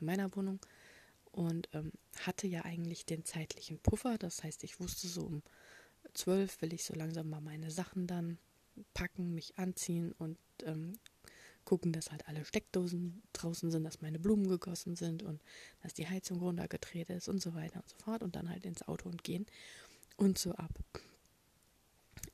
in 0.00 0.06
meiner 0.06 0.34
Wohnung. 0.36 0.60
und 1.32 1.68
ähm, 1.74 1.92
hatte 2.24 2.46
ja 2.46 2.64
eigentlich 2.64 3.06
den 3.06 3.24
zeitlichen 3.24 3.78
Puffer. 3.78 4.18
Das 4.18 4.42
heißt, 4.42 4.64
ich 4.64 4.80
wusste 4.80 5.06
so 5.08 5.22
um 5.22 5.42
zwölf 6.14 6.60
will 6.60 6.72
ich 6.72 6.84
so 6.84 6.94
langsam 6.94 7.30
mal 7.30 7.40
meine 7.40 7.70
Sachen 7.70 8.06
dann 8.06 8.38
packen, 8.94 9.34
mich 9.34 9.58
anziehen 9.58 10.12
und 10.18 10.38
ähm, 10.64 10.98
gucken, 11.64 11.92
dass 11.92 12.10
halt 12.10 12.26
alle 12.26 12.44
Steckdosen 12.44 13.22
draußen 13.32 13.70
sind, 13.70 13.84
dass 13.84 14.00
meine 14.00 14.18
Blumen 14.18 14.48
gegossen 14.48 14.96
sind 14.96 15.22
und 15.22 15.40
dass 15.82 15.94
die 15.94 16.08
Heizung 16.08 16.40
runtergedreht 16.40 17.10
ist 17.10 17.28
und 17.28 17.40
so 17.40 17.54
weiter 17.54 17.80
und 17.80 17.88
so 17.88 17.96
fort 17.98 18.22
und 18.22 18.34
dann 18.34 18.48
halt 18.48 18.64
ins 18.64 18.82
Auto 18.88 19.08
und 19.08 19.22
gehen. 19.22 19.46
Und 20.16 20.38
so 20.38 20.52
ab 20.52 20.72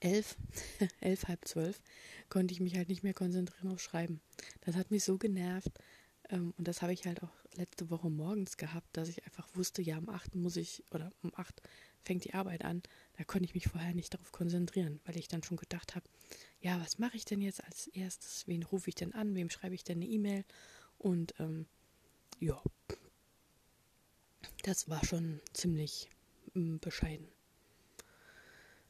elf, 0.00 0.37
elf, 1.00 1.29
halb 1.29 1.47
zwölf 1.47 1.81
konnte 2.29 2.53
ich 2.53 2.61
mich 2.61 2.76
halt 2.76 2.88
nicht 2.88 3.03
mehr 3.03 3.15
konzentrieren 3.15 3.73
auf 3.73 3.81
Schreiben. 3.81 4.21
Das 4.62 4.76
hat 4.76 4.91
mich 4.91 5.05
so 5.05 5.19
genervt 5.19 5.73
ähm, 6.31 6.53
und 6.57 6.69
das 6.69 6.83
habe 6.83 6.93
ich 6.93 7.07
halt 7.07 7.23
auch 7.23 7.33
letzte 7.55 7.91
Woche 7.91 8.11
morgens 8.11 8.57
gehabt, 8.57 8.97
dass 8.97 9.09
ich 9.09 9.25
einfach 9.25 9.49
wusste, 9.55 9.83
ja, 9.83 9.99
um 9.99 10.09
acht 10.09 10.35
muss 10.35 10.57
ich 10.57 10.83
oder 10.91 11.12
um 11.23 11.33
acht 11.37 11.62
fängt 12.03 12.25
die 12.25 12.35
Arbeit 12.35 12.65
an. 12.65 12.83
Da 13.17 13.25
konnte 13.25 13.45
ich 13.45 13.55
mich 13.55 13.69
vorher 13.69 13.95
nicht 13.95 14.15
darauf 14.15 14.33
konzentrieren, 14.33 15.00
weil 15.05 15.17
ich 15.17 15.29
dann 15.29 15.43
schon 15.43 15.57
gedacht 15.57 15.95
habe, 15.95 16.09
ja, 16.61 16.81
was 16.81 16.99
mache 16.99 17.17
ich 17.17 17.25
denn 17.25 17.41
jetzt 17.41 17.65
als 17.65 17.88
erstes? 17.88 18.47
Wen 18.47 18.62
rufe 18.62 18.88
ich 18.88 18.95
denn 18.95 19.12
an? 19.12 19.35
Wem 19.35 19.50
schreibe 19.50 19.75
ich 19.75 19.85
denn 19.85 19.99
eine 19.99 20.07
E-Mail? 20.07 20.45
Und 20.99 21.35
ähm, 21.38 21.67
ja, 22.38 22.62
das 24.62 24.88
war 24.88 25.05
schon 25.05 25.41
ziemlich 25.53 26.09
ähm, 26.55 26.79
bescheiden. 26.81 27.26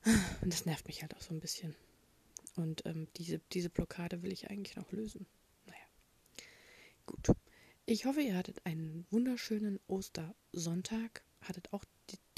Und 0.41 0.53
das 0.53 0.67
nervt 0.67 0.87
mich 0.87 1.03
halt 1.03 1.15
auch 1.15 1.21
so 1.21 1.35
ein 1.35 1.41
bisschen. 1.41 1.75
Und 2.55 2.87
ähm, 2.87 3.09
diese, 3.17 3.41
diese 3.53 3.69
Blockade 3.69 4.23
will 4.23 4.33
ich 4.33 4.51
eigentlich 4.51 4.77
noch 4.77 4.91
lösen. 4.93 5.27
Naja, 5.67 5.85
gut. 7.05 7.37
Ich 7.85 8.05
hoffe, 8.07 8.21
ihr 8.21 8.37
hattet 8.37 8.65
einen 8.65 9.07
wunderschönen 9.11 9.79
Ostersonntag, 9.87 11.23
hattet 11.43 11.73
auch 11.73 11.85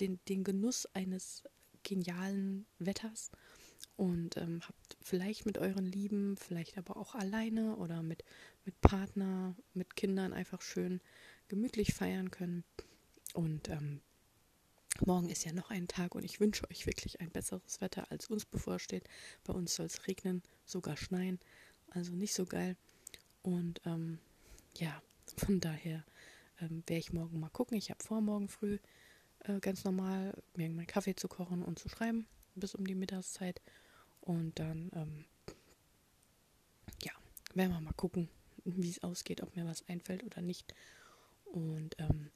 den, 0.00 0.18
den 0.28 0.44
Genuss 0.44 0.86
eines 0.94 1.42
genialen 1.82 2.66
Wetters 2.78 3.30
und 3.96 4.36
ähm, 4.36 4.60
habt 4.66 4.96
vielleicht 5.00 5.46
mit 5.46 5.58
euren 5.58 5.86
Lieben, 5.86 6.36
vielleicht 6.36 6.78
aber 6.78 6.96
auch 6.96 7.14
alleine 7.14 7.76
oder 7.76 8.02
mit, 8.02 8.24
mit 8.64 8.80
Partner, 8.80 9.54
mit 9.74 9.96
Kindern 9.96 10.32
einfach 10.32 10.62
schön 10.62 11.00
gemütlich 11.48 11.94
feiern 11.94 12.30
können. 12.30 12.64
Und 13.34 13.68
ähm, 13.68 14.00
morgen 15.06 15.28
ist 15.28 15.44
ja 15.44 15.52
noch 15.52 15.70
ein 15.70 15.88
Tag 15.88 16.14
und 16.14 16.24
ich 16.24 16.40
wünsche 16.40 16.68
euch 16.70 16.86
wirklich 16.86 17.20
ein 17.20 17.30
besseres 17.30 17.80
Wetter, 17.80 18.10
als 18.10 18.28
uns 18.28 18.44
bevorsteht. 18.44 19.08
Bei 19.44 19.52
uns 19.52 19.74
soll 19.74 19.86
es 19.86 20.06
regnen, 20.06 20.42
sogar 20.64 20.96
schneien, 20.96 21.38
also 21.90 22.12
nicht 22.12 22.34
so 22.34 22.44
geil. 22.44 22.76
Und 23.42 23.80
ähm, 23.84 24.18
ja, 24.76 25.02
von 25.36 25.60
daher 25.60 26.04
ähm, 26.60 26.82
werde 26.86 27.00
ich 27.00 27.12
morgen 27.12 27.40
mal 27.40 27.50
gucken. 27.50 27.76
Ich 27.76 27.90
habe 27.90 28.02
vor, 28.02 28.20
morgen 28.20 28.48
früh 28.48 28.78
äh, 29.40 29.60
ganz 29.60 29.84
normal 29.84 30.34
mir 30.56 30.68
meinen 30.70 30.86
Kaffee 30.86 31.14
zu 31.14 31.28
kochen 31.28 31.62
und 31.62 31.78
zu 31.78 31.88
schreiben 31.88 32.26
bis 32.58 32.74
um 32.74 32.86
die 32.86 32.94
Mittagszeit. 32.94 33.60
Und 34.20 34.58
dann, 34.58 34.90
ähm, 34.94 35.24
ja, 37.02 37.12
werden 37.54 37.72
wir 37.72 37.80
mal 37.80 37.92
gucken, 37.94 38.28
wie 38.64 38.90
es 38.90 39.02
ausgeht, 39.02 39.42
ob 39.42 39.54
mir 39.56 39.64
was 39.64 39.88
einfällt 39.88 40.24
oder 40.24 40.42
nicht. 40.42 40.74
Und 41.44 41.96
ähm, 41.98 42.30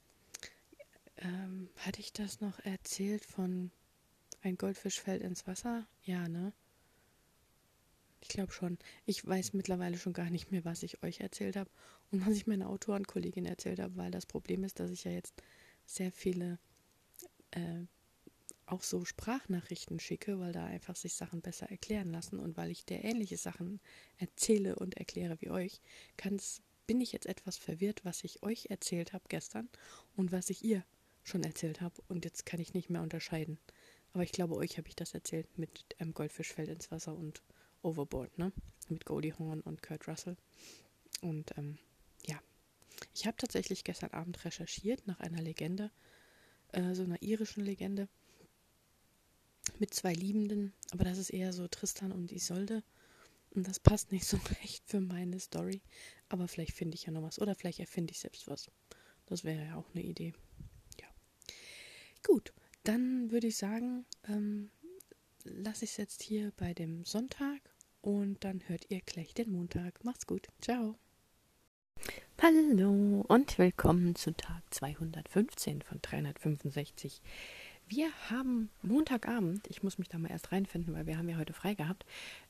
ähm, 1.23 1.69
hatte 1.77 2.01
ich 2.01 2.13
das 2.13 2.41
noch 2.41 2.59
erzählt 2.59 3.25
von 3.25 3.71
ein 4.41 4.57
Goldfisch 4.57 4.99
fällt 5.01 5.21
ins 5.21 5.47
Wasser? 5.47 5.87
Ja, 6.03 6.27
ne? 6.27 6.53
Ich 8.21 8.29
glaube 8.29 8.51
schon. 8.51 8.77
Ich 9.05 9.25
weiß 9.25 9.53
mittlerweile 9.53 9.97
schon 9.97 10.13
gar 10.13 10.29
nicht 10.29 10.51
mehr, 10.51 10.65
was 10.65 10.83
ich 10.83 11.03
euch 11.03 11.19
erzählt 11.19 11.55
habe 11.55 11.69
und 12.11 12.25
was 12.25 12.35
ich 12.35 12.47
meiner 12.47 12.69
Autorenkollegin 12.69 13.45
erzählt 13.45 13.79
habe, 13.79 13.95
weil 13.97 14.11
das 14.11 14.25
Problem 14.25 14.63
ist, 14.63 14.79
dass 14.79 14.91
ich 14.91 15.03
ja 15.03 15.11
jetzt 15.11 15.33
sehr 15.85 16.11
viele 16.11 16.59
äh, 17.51 17.85
auch 18.65 18.83
so 18.83 19.03
Sprachnachrichten 19.05 19.99
schicke, 19.99 20.39
weil 20.39 20.53
da 20.53 20.65
einfach 20.65 20.95
sich 20.95 21.15
Sachen 21.15 21.41
besser 21.41 21.69
erklären 21.69 22.11
lassen 22.11 22.39
und 22.39 22.55
weil 22.57 22.71
ich 22.71 22.85
der 22.85 23.03
ähnliche 23.03 23.37
Sachen 23.37 23.79
erzähle 24.17 24.75
und 24.77 24.97
erkläre 24.97 25.39
wie 25.41 25.49
euch, 25.49 25.81
kann's, 26.17 26.61
bin 26.87 27.01
ich 27.01 27.11
jetzt 27.11 27.25
etwas 27.25 27.57
verwirrt, 27.57 28.05
was 28.05 28.23
ich 28.23 28.43
euch 28.43 28.67
erzählt 28.69 29.13
habe 29.13 29.25
gestern 29.27 29.69
und 30.15 30.31
was 30.31 30.49
ich 30.49 30.63
ihr 30.63 30.83
schon 31.23 31.43
erzählt 31.43 31.81
habe 31.81 32.01
und 32.07 32.25
jetzt 32.25 32.45
kann 32.45 32.59
ich 32.59 32.73
nicht 32.73 32.89
mehr 32.89 33.01
unterscheiden. 33.01 33.57
Aber 34.13 34.23
ich 34.23 34.31
glaube, 34.31 34.55
euch 34.55 34.77
habe 34.77 34.87
ich 34.87 34.95
das 34.95 35.13
erzählt 35.13 35.57
mit 35.57 35.95
ähm, 35.99 36.13
Goldfisch 36.13 36.53
fällt 36.53 36.69
ins 36.69 36.91
Wasser 36.91 37.15
und 37.15 37.41
Overboard, 37.81 38.37
ne? 38.37 38.51
Mit 38.89 39.05
Goldie 39.05 39.33
Horn 39.33 39.61
und 39.61 39.81
Kurt 39.81 40.07
Russell. 40.07 40.37
Und 41.21 41.57
ähm, 41.57 41.77
ja, 42.25 42.39
ich 43.13 43.25
habe 43.25 43.37
tatsächlich 43.37 43.83
gestern 43.83 44.11
Abend 44.11 44.43
recherchiert 44.45 45.07
nach 45.07 45.19
einer 45.19 45.41
Legende, 45.41 45.91
äh, 46.71 46.93
so 46.93 47.03
einer 47.03 47.21
irischen 47.21 47.63
Legende 47.63 48.07
mit 49.79 49.93
zwei 49.93 50.13
Liebenden, 50.13 50.73
aber 50.91 51.03
das 51.03 51.17
ist 51.17 51.29
eher 51.29 51.53
so 51.53 51.67
Tristan 51.67 52.11
und 52.11 52.31
Isolde. 52.31 52.83
Und 53.55 53.67
das 53.67 53.79
passt 53.79 54.11
nicht 54.11 54.25
so 54.25 54.37
recht 54.63 54.83
für 54.85 54.99
meine 54.99 55.39
Story. 55.39 55.81
Aber 56.29 56.47
vielleicht 56.47 56.73
finde 56.73 56.95
ich 56.95 57.05
ja 57.05 57.11
noch 57.11 57.21
was. 57.23 57.39
Oder 57.39 57.55
vielleicht 57.55 57.79
erfinde 57.79 58.11
ich 58.11 58.19
selbst 58.19 58.47
was. 58.47 58.71
Das 59.25 59.43
wäre 59.43 59.65
ja 59.65 59.75
auch 59.75 59.89
eine 59.93 60.03
Idee. 60.03 60.33
Gut, 62.25 62.53
dann 62.83 63.31
würde 63.31 63.47
ich 63.47 63.57
sagen, 63.57 64.05
ähm, 64.27 64.69
lasse 65.43 65.85
ich 65.85 65.91
es 65.91 65.97
jetzt 65.97 66.21
hier 66.21 66.51
bei 66.57 66.73
dem 66.73 67.05
Sonntag 67.05 67.59
und 68.01 68.43
dann 68.43 68.61
hört 68.67 68.89
ihr 68.89 69.01
gleich 69.01 69.33
den 69.33 69.51
Montag. 69.51 70.03
Macht's 70.03 70.25
gut. 70.25 70.47
Ciao. 70.61 70.95
Hallo 72.41 73.23
und 73.27 73.57
willkommen 73.57 74.15
zu 74.15 74.35
Tag 74.35 74.61
215 74.71 75.81
von 75.81 75.99
365 76.01 77.21
wir 77.87 78.11
haben 78.29 78.69
Montagabend, 78.81 79.67
ich 79.67 79.83
muss 79.83 79.97
mich 79.97 80.09
da 80.09 80.17
mal 80.17 80.31
erst 80.31 80.51
reinfinden, 80.51 80.93
weil 80.95 81.05
wir 81.05 81.17
haben 81.17 81.29
ja 81.29 81.37
heute 81.37 81.53
frei 81.53 81.75
gehabt. 81.75 82.05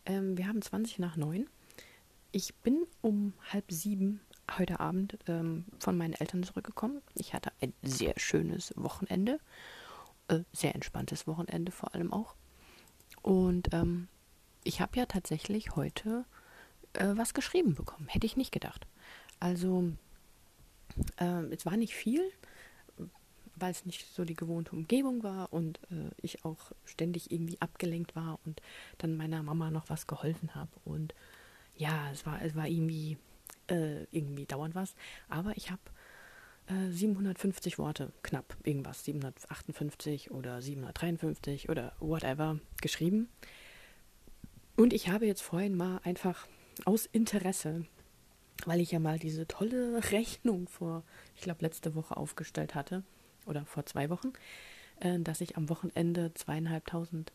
Ähm, 0.06 0.38
wir 0.38 0.48
haben 0.48 0.62
20 0.62 1.00
nach 1.00 1.18
9. 1.18 1.48
Ich 2.32 2.56
bin 2.56 2.86
um 3.02 3.34
halb 3.52 3.72
sieben 3.72 4.22
heute 4.58 4.80
Abend 4.80 5.18
ähm, 5.28 5.66
von 5.80 5.98
meinen 5.98 6.14
Eltern 6.14 6.44
zurückgekommen. 6.44 7.02
Ich 7.16 7.34
hatte 7.34 7.52
ein 7.62 7.74
sehr 7.82 8.14
schönes 8.18 8.74
Wochenende. 8.76 9.40
Äh, 10.28 10.40
sehr 10.52 10.76
entspanntes 10.76 11.28
Wochenende 11.28 11.72
vor 11.72 11.94
allem 11.94 12.12
auch. 12.14 12.36
Und 13.22 13.74
ähm, 13.74 14.08
ich 14.64 14.82
habe 14.82 14.98
ja 14.98 15.06
tatsächlich 15.06 15.76
heute 15.76 16.26
äh, 16.94 17.14
was 17.16 17.34
geschrieben 17.34 17.76
bekommen. 17.76 18.08
Hätte 18.08 18.26
ich 18.26 18.38
nicht 18.38 18.52
gedacht. 18.52 18.88
Also, 19.40 19.92
äh, 21.18 21.44
es 21.52 21.66
war 21.66 21.78
nicht 21.78 21.96
viel 21.96 22.24
weil 23.56 23.72
es 23.72 23.86
nicht 23.86 24.14
so 24.14 24.26
die 24.26 24.36
gewohnte 24.36 24.72
Umgebung 24.72 25.24
war 25.24 25.52
und 25.54 25.80
äh, 25.92 26.10
ich 26.18 26.46
auch 26.46 26.72
ständig 26.86 27.32
irgendwie 27.32 27.60
abgelenkt 27.62 28.16
war 28.16 28.40
und 28.46 28.62
dann 28.98 29.16
meiner 29.18 29.44
Mama 29.44 29.70
noch 29.70 29.90
was 29.90 30.08
geholfen 30.08 30.56
habe. 30.56 30.72
Und 30.86 31.14
ja, 31.76 32.10
es 32.12 32.26
war, 32.26 32.42
es 32.42 32.56
war 32.56 32.68
irgendwie, 32.68 33.18
äh, 33.68 34.04
irgendwie 34.12 34.46
dauernd 34.46 34.76
was. 34.76 34.96
Aber 35.30 35.56
ich 35.56 35.72
habe 35.72 35.82
äh, 36.68 36.92
750 36.92 37.78
Worte, 37.80 38.12
knapp 38.22 38.56
irgendwas, 38.64 39.04
758 39.06 40.32
oder 40.32 40.62
753 40.62 41.70
oder 41.70 41.94
whatever 42.00 42.60
geschrieben. 42.82 43.30
Und 44.76 44.94
ich 44.94 45.10
habe 45.10 45.26
jetzt 45.26 45.42
vorhin 45.42 45.76
mal 45.76 46.00
einfach 46.04 46.48
aus 46.86 47.06
Interesse, 47.06 47.86
weil 48.66 48.82
ich 48.82 48.92
ja 48.92 49.00
mal 49.00 49.20
diese 49.20 49.48
tolle 49.48 50.12
Rechnung 50.12 50.68
vor, 50.68 51.04
ich 51.36 51.42
glaube, 51.42 51.62
letzte 51.62 51.96
Woche 51.96 52.18
aufgestellt 52.18 52.76
hatte, 52.76 53.04
oder 53.46 53.66
vor 53.66 53.86
zwei 53.86 54.10
Wochen, 54.10 54.34
äh, 55.00 55.20
dass 55.20 55.42
ich 55.42 55.58
am 55.58 55.70
Wochenende 55.70 56.34
zweieinhalbtausend 56.34 57.32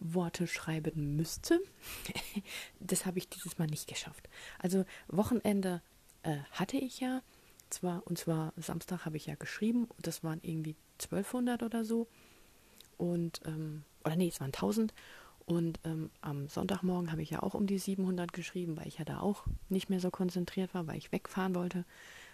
Worte 0.00 0.46
schreiben 0.46 1.16
müsste. 1.16 1.60
das 2.80 3.06
habe 3.06 3.18
ich 3.18 3.28
dieses 3.28 3.58
Mal 3.58 3.66
nicht 3.66 3.86
geschafft. 3.86 4.28
Also 4.58 4.84
Wochenende 5.08 5.82
äh, 6.22 6.38
hatte 6.52 6.76
ich 6.76 7.00
ja, 7.00 7.22
zwar 7.68 8.06
und 8.06 8.18
zwar 8.18 8.52
Samstag 8.56 9.04
habe 9.04 9.16
ich 9.16 9.26
ja 9.26 9.36
geschrieben, 9.36 9.88
das 9.98 10.24
waren 10.24 10.40
irgendwie 10.42 10.74
1200 11.02 11.62
oder 11.62 11.84
so 11.84 12.08
und 12.98 13.40
ähm, 13.46 13.84
oder 14.04 14.16
nee, 14.16 14.28
es 14.28 14.40
waren 14.40 14.48
1000 14.48 14.92
und 15.46 15.80
ähm, 15.84 16.10
am 16.20 16.48
Sonntagmorgen 16.48 17.10
habe 17.10 17.22
ich 17.22 17.30
ja 17.30 17.42
auch 17.42 17.54
um 17.54 17.66
die 17.66 17.78
700 17.78 18.32
geschrieben, 18.32 18.76
weil 18.76 18.86
ich 18.86 18.98
ja 18.98 19.04
da 19.04 19.20
auch 19.20 19.44
nicht 19.68 19.90
mehr 19.90 20.00
so 20.00 20.10
konzentriert 20.10 20.74
war, 20.74 20.86
weil 20.86 20.96
ich 20.96 21.12
wegfahren 21.12 21.54
wollte. 21.54 21.84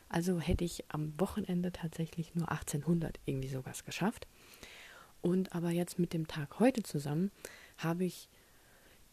Also 0.09 0.39
hätte 0.39 0.65
ich 0.65 0.85
am 0.89 1.19
Wochenende 1.19 1.73
tatsächlich 1.73 2.35
nur 2.35 2.51
1800 2.51 3.19
irgendwie 3.25 3.49
sowas 3.49 3.85
geschafft. 3.85 4.27
Und 5.27 5.57
aber 5.57 5.71
jetzt 5.71 5.99
mit 5.99 6.13
dem 6.13 6.29
Tag 6.29 6.61
heute 6.61 6.85
zusammen 6.85 7.33
habe 7.79 8.05
ich 8.05 8.29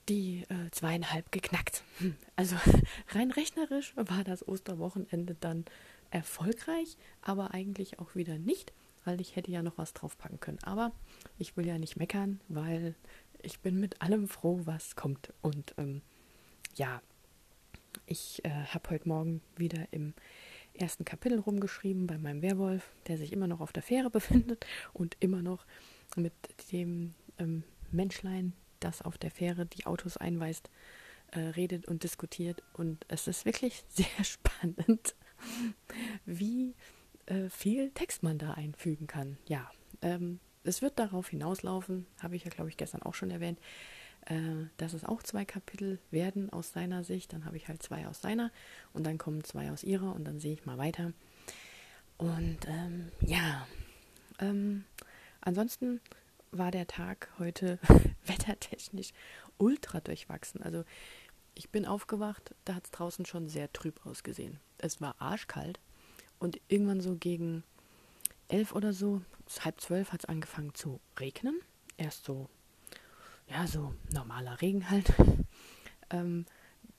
die 0.10 0.44
äh, 0.48 0.70
zweieinhalb 0.70 1.32
geknackt. 1.32 1.84
Hm. 1.98 2.16
Also 2.36 2.56
rein 3.10 3.32
rechnerisch 3.32 3.94
war 3.96 4.24
das 4.24 4.48
Osterwochenende 4.48 5.36
dann 5.40 5.66
erfolgreich, 6.12 6.98
aber 7.24 7.56
eigentlich 7.56 7.98
auch 7.98 8.14
wieder 8.14 8.38
nicht, 8.38 8.74
weil 9.06 9.22
ich 9.22 9.36
hätte 9.36 9.50
ja 9.50 9.64
noch 9.64 9.80
was 9.80 9.94
draufpacken 9.94 10.40
können. 10.40 10.60
Aber 10.62 10.92
ich 11.40 11.58
will 11.58 11.66
ja 11.66 11.80
nicht 11.80 11.96
meckern, 11.96 12.40
weil 12.48 12.94
ich 13.42 13.62
bin 13.62 13.80
mit 13.80 14.04
allem 14.04 14.28
froh, 14.28 14.62
was 14.66 14.96
kommt. 14.96 15.34
Und 15.42 15.74
ähm, 15.80 16.04
ja, 16.76 17.02
ich 18.06 18.46
äh, 18.46 18.50
habe 18.50 18.92
heute 18.92 19.10
Morgen 19.10 19.42
wieder 19.58 19.88
im 19.90 20.14
ersten 20.76 21.06
Kapitel 21.06 21.40
rumgeschrieben 21.40 22.06
bei 22.06 22.20
meinem 22.20 22.44
Werwolf, 22.44 22.92
der 23.08 23.18
sich 23.18 23.34
immer 23.34 23.48
noch 23.48 23.62
auf 23.62 23.74
der 23.74 23.82
Fähre 23.82 24.10
befindet 24.12 24.68
und 24.94 25.18
immer 25.20 25.42
noch 25.42 25.66
mit 26.16 26.34
dem 26.72 27.14
ähm, 27.38 27.64
Menschlein, 27.92 28.54
das 28.80 29.02
auf 29.02 29.18
der 29.18 29.32
Fähre 29.32 29.66
die 29.66 29.86
Autos 29.86 30.18
einweist, 30.18 30.70
äh, 31.32 31.40
redet 31.40 31.88
und 31.88 32.04
diskutiert. 32.04 32.64
Und 32.74 33.06
es 33.08 33.28
ist 33.28 33.46
wirklich 33.46 33.84
sehr 33.90 34.24
spannend, 34.24 35.16
wie 36.26 36.76
äh, 37.26 37.50
viel 37.50 37.92
Text 37.92 38.24
man 38.24 38.38
da 38.38 38.54
einfügen 38.54 39.08
kann. 39.08 39.38
Ja, 39.48 39.70
ähm, 40.02 40.40
es 40.64 40.82
wird 40.82 41.00
darauf 41.00 41.30
hinauslaufen, 41.30 42.06
habe 42.22 42.36
ich 42.36 42.44
ja, 42.46 42.50
glaube 42.50 42.70
ich, 42.70 42.78
gestern 42.78 43.02
auch 43.04 43.16
schon 43.16 43.32
erwähnt, 43.32 43.60
äh, 44.28 44.68
dass 44.78 44.94
es 44.94 45.04
auch 45.04 45.22
zwei 45.24 45.46
Kapitel 45.46 46.00
werden 46.12 46.50
aus 46.52 46.72
seiner 46.72 47.04
Sicht. 47.04 47.34
Dann 47.34 47.46
habe 47.46 47.58
ich 47.58 47.68
halt 47.68 47.84
zwei 47.84 48.08
aus 48.08 48.22
seiner 48.22 48.52
und 48.94 49.06
dann 49.06 49.18
kommen 49.18 49.44
zwei 49.44 49.72
aus 49.72 49.84
ihrer 49.84 50.14
und 50.14 50.26
dann 50.26 50.40
sehe 50.40 50.54
ich 50.54 50.66
mal 50.66 50.78
weiter. 50.78 51.14
Und 52.18 52.60
ähm, 52.68 53.12
ja, 53.22 53.68
ähm, 54.40 54.86
ansonsten 55.44 56.02
war 56.52 56.72
der 56.72 56.88
Tag 56.88 57.30
heute 57.40 57.80
wettertechnisch 58.26 59.12
ultra 59.58 60.00
durchwachsen. 60.00 60.62
Also 60.62 60.84
ich 61.56 61.70
bin 61.70 61.86
aufgewacht, 61.86 62.56
da 62.66 62.76
hat 62.76 62.86
es 62.86 62.92
draußen 62.92 63.26
schon 63.26 63.48
sehr 63.48 63.72
trüb 63.72 64.06
ausgesehen. 64.06 64.60
Es 64.78 65.02
war 65.02 65.16
arschkalt 65.20 65.80
und 66.40 66.60
irgendwann 66.68 67.02
so 67.02 67.16
gegen 67.16 67.64
elf 68.48 68.74
oder 68.74 68.94
so, 68.94 69.22
halb 69.62 69.80
zwölf 69.82 70.12
hat 70.12 70.22
es 70.22 70.30
angefangen 70.30 70.74
zu 70.74 71.00
regnen. 71.20 71.60
Erst 71.98 72.26
so, 72.26 72.50
ja, 73.48 73.68
so 73.68 73.94
normaler 74.12 74.62
Regen 74.62 74.90
halt. 74.90 75.14
ähm, 76.10 76.46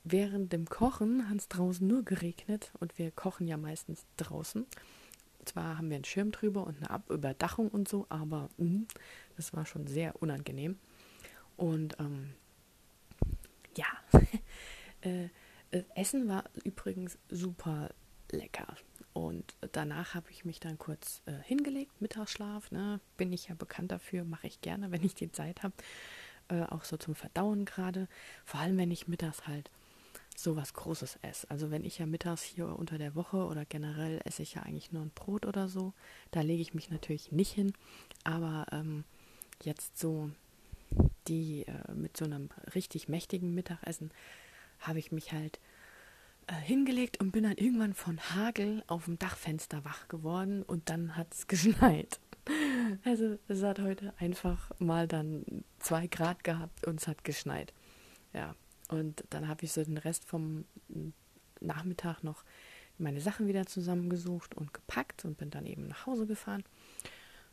während 0.03 0.53
dem 0.53 0.65
Kochen 0.65 1.29
hat 1.29 1.37
es 1.37 1.47
draußen 1.47 1.85
nur 1.85 2.03
geregnet 2.03 2.71
und 2.79 2.97
wir 2.97 3.11
kochen 3.11 3.47
ja 3.47 3.57
meistens 3.57 4.05
draußen. 4.17 4.65
Zwar 5.45 5.77
haben 5.77 5.89
wir 5.89 5.95
einen 5.95 6.05
Schirm 6.05 6.31
drüber 6.31 6.65
und 6.65 6.77
eine 6.77 6.89
Abüberdachung 6.89 7.69
und 7.69 7.87
so, 7.87 8.05
aber 8.09 8.49
mh, 8.57 8.85
das 9.35 9.53
war 9.53 9.65
schon 9.65 9.87
sehr 9.87 10.21
unangenehm. 10.21 10.77
Und 11.57 11.97
ähm, 11.99 12.33
ja, 13.77 13.85
äh, 15.01 15.29
äh, 15.71 15.83
Essen 15.95 16.27
war 16.27 16.45
übrigens 16.63 17.17
super 17.29 17.89
lecker. 18.31 18.75
Und 19.13 19.55
danach 19.71 20.13
habe 20.13 20.29
ich 20.31 20.43
mich 20.43 20.59
dann 20.59 20.77
kurz 20.77 21.21
äh, 21.25 21.33
hingelegt, 21.43 22.01
Mittagsschlaf. 22.01 22.71
Ne? 22.71 22.99
Bin 23.17 23.31
ich 23.31 23.47
ja 23.47 23.55
bekannt 23.55 23.91
dafür, 23.91 24.25
mache 24.25 24.47
ich 24.47 24.61
gerne, 24.61 24.91
wenn 24.91 25.03
ich 25.03 25.15
die 25.15 25.31
Zeit 25.31 25.63
habe. 25.63 25.73
Äh, 26.49 26.63
auch 26.63 26.83
so 26.83 26.97
zum 26.97 27.15
Verdauen 27.15 27.65
gerade. 27.65 28.07
Vor 28.43 28.59
allem, 28.59 28.77
wenn 28.77 28.91
ich 28.91 29.07
mittags 29.07 29.47
halt 29.47 29.71
so 30.35 30.55
was 30.55 30.73
Großes 30.73 31.19
esse. 31.21 31.49
Also 31.49 31.71
wenn 31.71 31.83
ich 31.83 31.97
ja 31.97 32.05
mittags 32.05 32.43
hier 32.43 32.67
unter 32.67 32.97
der 32.97 33.15
Woche 33.15 33.37
oder 33.37 33.65
generell 33.65 34.21
esse 34.25 34.43
ich 34.43 34.55
ja 34.55 34.63
eigentlich 34.63 34.91
nur 34.91 35.01
ein 35.01 35.11
Brot 35.11 35.45
oder 35.45 35.67
so. 35.67 35.93
Da 36.31 36.41
lege 36.41 36.61
ich 36.61 36.73
mich 36.73 36.89
natürlich 36.89 37.31
nicht 37.31 37.51
hin. 37.51 37.73
Aber 38.23 38.65
ähm, 38.71 39.03
jetzt 39.63 39.97
so 39.97 40.29
die 41.27 41.65
äh, 41.67 41.93
mit 41.93 42.17
so 42.17 42.25
einem 42.25 42.49
richtig 42.73 43.07
mächtigen 43.09 43.53
Mittagessen 43.53 44.11
habe 44.79 44.99
ich 44.99 45.11
mich 45.11 45.31
halt 45.31 45.59
äh, 46.47 46.53
hingelegt 46.53 47.19
und 47.19 47.31
bin 47.31 47.43
dann 47.43 47.57
irgendwann 47.57 47.93
von 47.93 48.19
Hagel 48.19 48.83
auf 48.87 49.05
dem 49.05 49.17
Dachfenster 49.17 49.83
wach 49.83 50.07
geworden 50.07 50.63
und 50.63 50.89
dann 50.89 51.15
hat 51.15 51.33
es 51.33 51.47
geschneit. 51.47 52.19
Also 53.03 53.39
es 53.47 53.63
hat 53.63 53.79
heute 53.79 54.13
einfach 54.19 54.69
mal 54.77 55.07
dann 55.07 55.63
zwei 55.79 56.05
Grad 56.05 56.43
gehabt 56.43 56.85
und 56.85 57.01
es 57.01 57.07
hat 57.07 57.23
geschneit. 57.23 57.73
Ja, 58.33 58.53
und 58.89 59.23
dann 59.29 59.47
habe 59.47 59.65
ich 59.65 59.71
so 59.71 59.83
den 59.83 59.97
Rest 59.97 60.25
vom 60.25 60.65
Nachmittag 61.59 62.23
noch 62.23 62.43
meine 62.97 63.21
Sachen 63.21 63.47
wieder 63.47 63.65
zusammengesucht 63.65 64.55
und 64.55 64.73
gepackt 64.73 65.25
und 65.25 65.37
bin 65.37 65.49
dann 65.49 65.65
eben 65.65 65.87
nach 65.87 66.05
Hause 66.05 66.25
gefahren. 66.25 66.63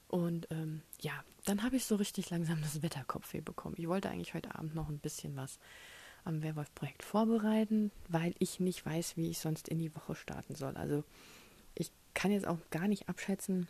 Und 0.09 0.47
ähm, 0.51 0.83
ja, 1.01 1.25
dann 1.47 1.63
habe 1.63 1.77
ich 1.77 1.85
so 1.85 1.97
richtig 1.97 2.31
langsam 2.31 2.61
das 2.61 2.83
Wetterkopfweh 2.83 3.41
bekommen. 3.41 3.77
Ich 3.79 3.89
wollte 3.89 4.11
eigentlich 4.11 4.35
heute 4.35 4.55
Abend 4.55 4.75
noch 4.75 4.89
ein 4.89 4.99
bisschen 4.99 5.37
was 5.37 5.59
am 6.25 6.43
Werwolf-Projekt 6.43 7.03
vorbereiten, 7.03 7.91
weil 8.09 8.35
ich 8.39 8.61
nicht 8.61 8.85
weiß, 8.85 9.17
wie 9.17 9.31
ich 9.31 9.39
sonst 9.39 9.69
in 9.69 9.79
die 9.79 9.95
Woche 9.97 10.15
starten 10.15 10.55
soll. 10.55 10.77
Also 10.77 11.03
ich 11.75 11.91
kann 12.15 12.31
jetzt 12.31 12.47
auch 12.47 12.59
gar 12.71 12.87
nicht 12.87 13.09
abschätzen, 13.09 13.67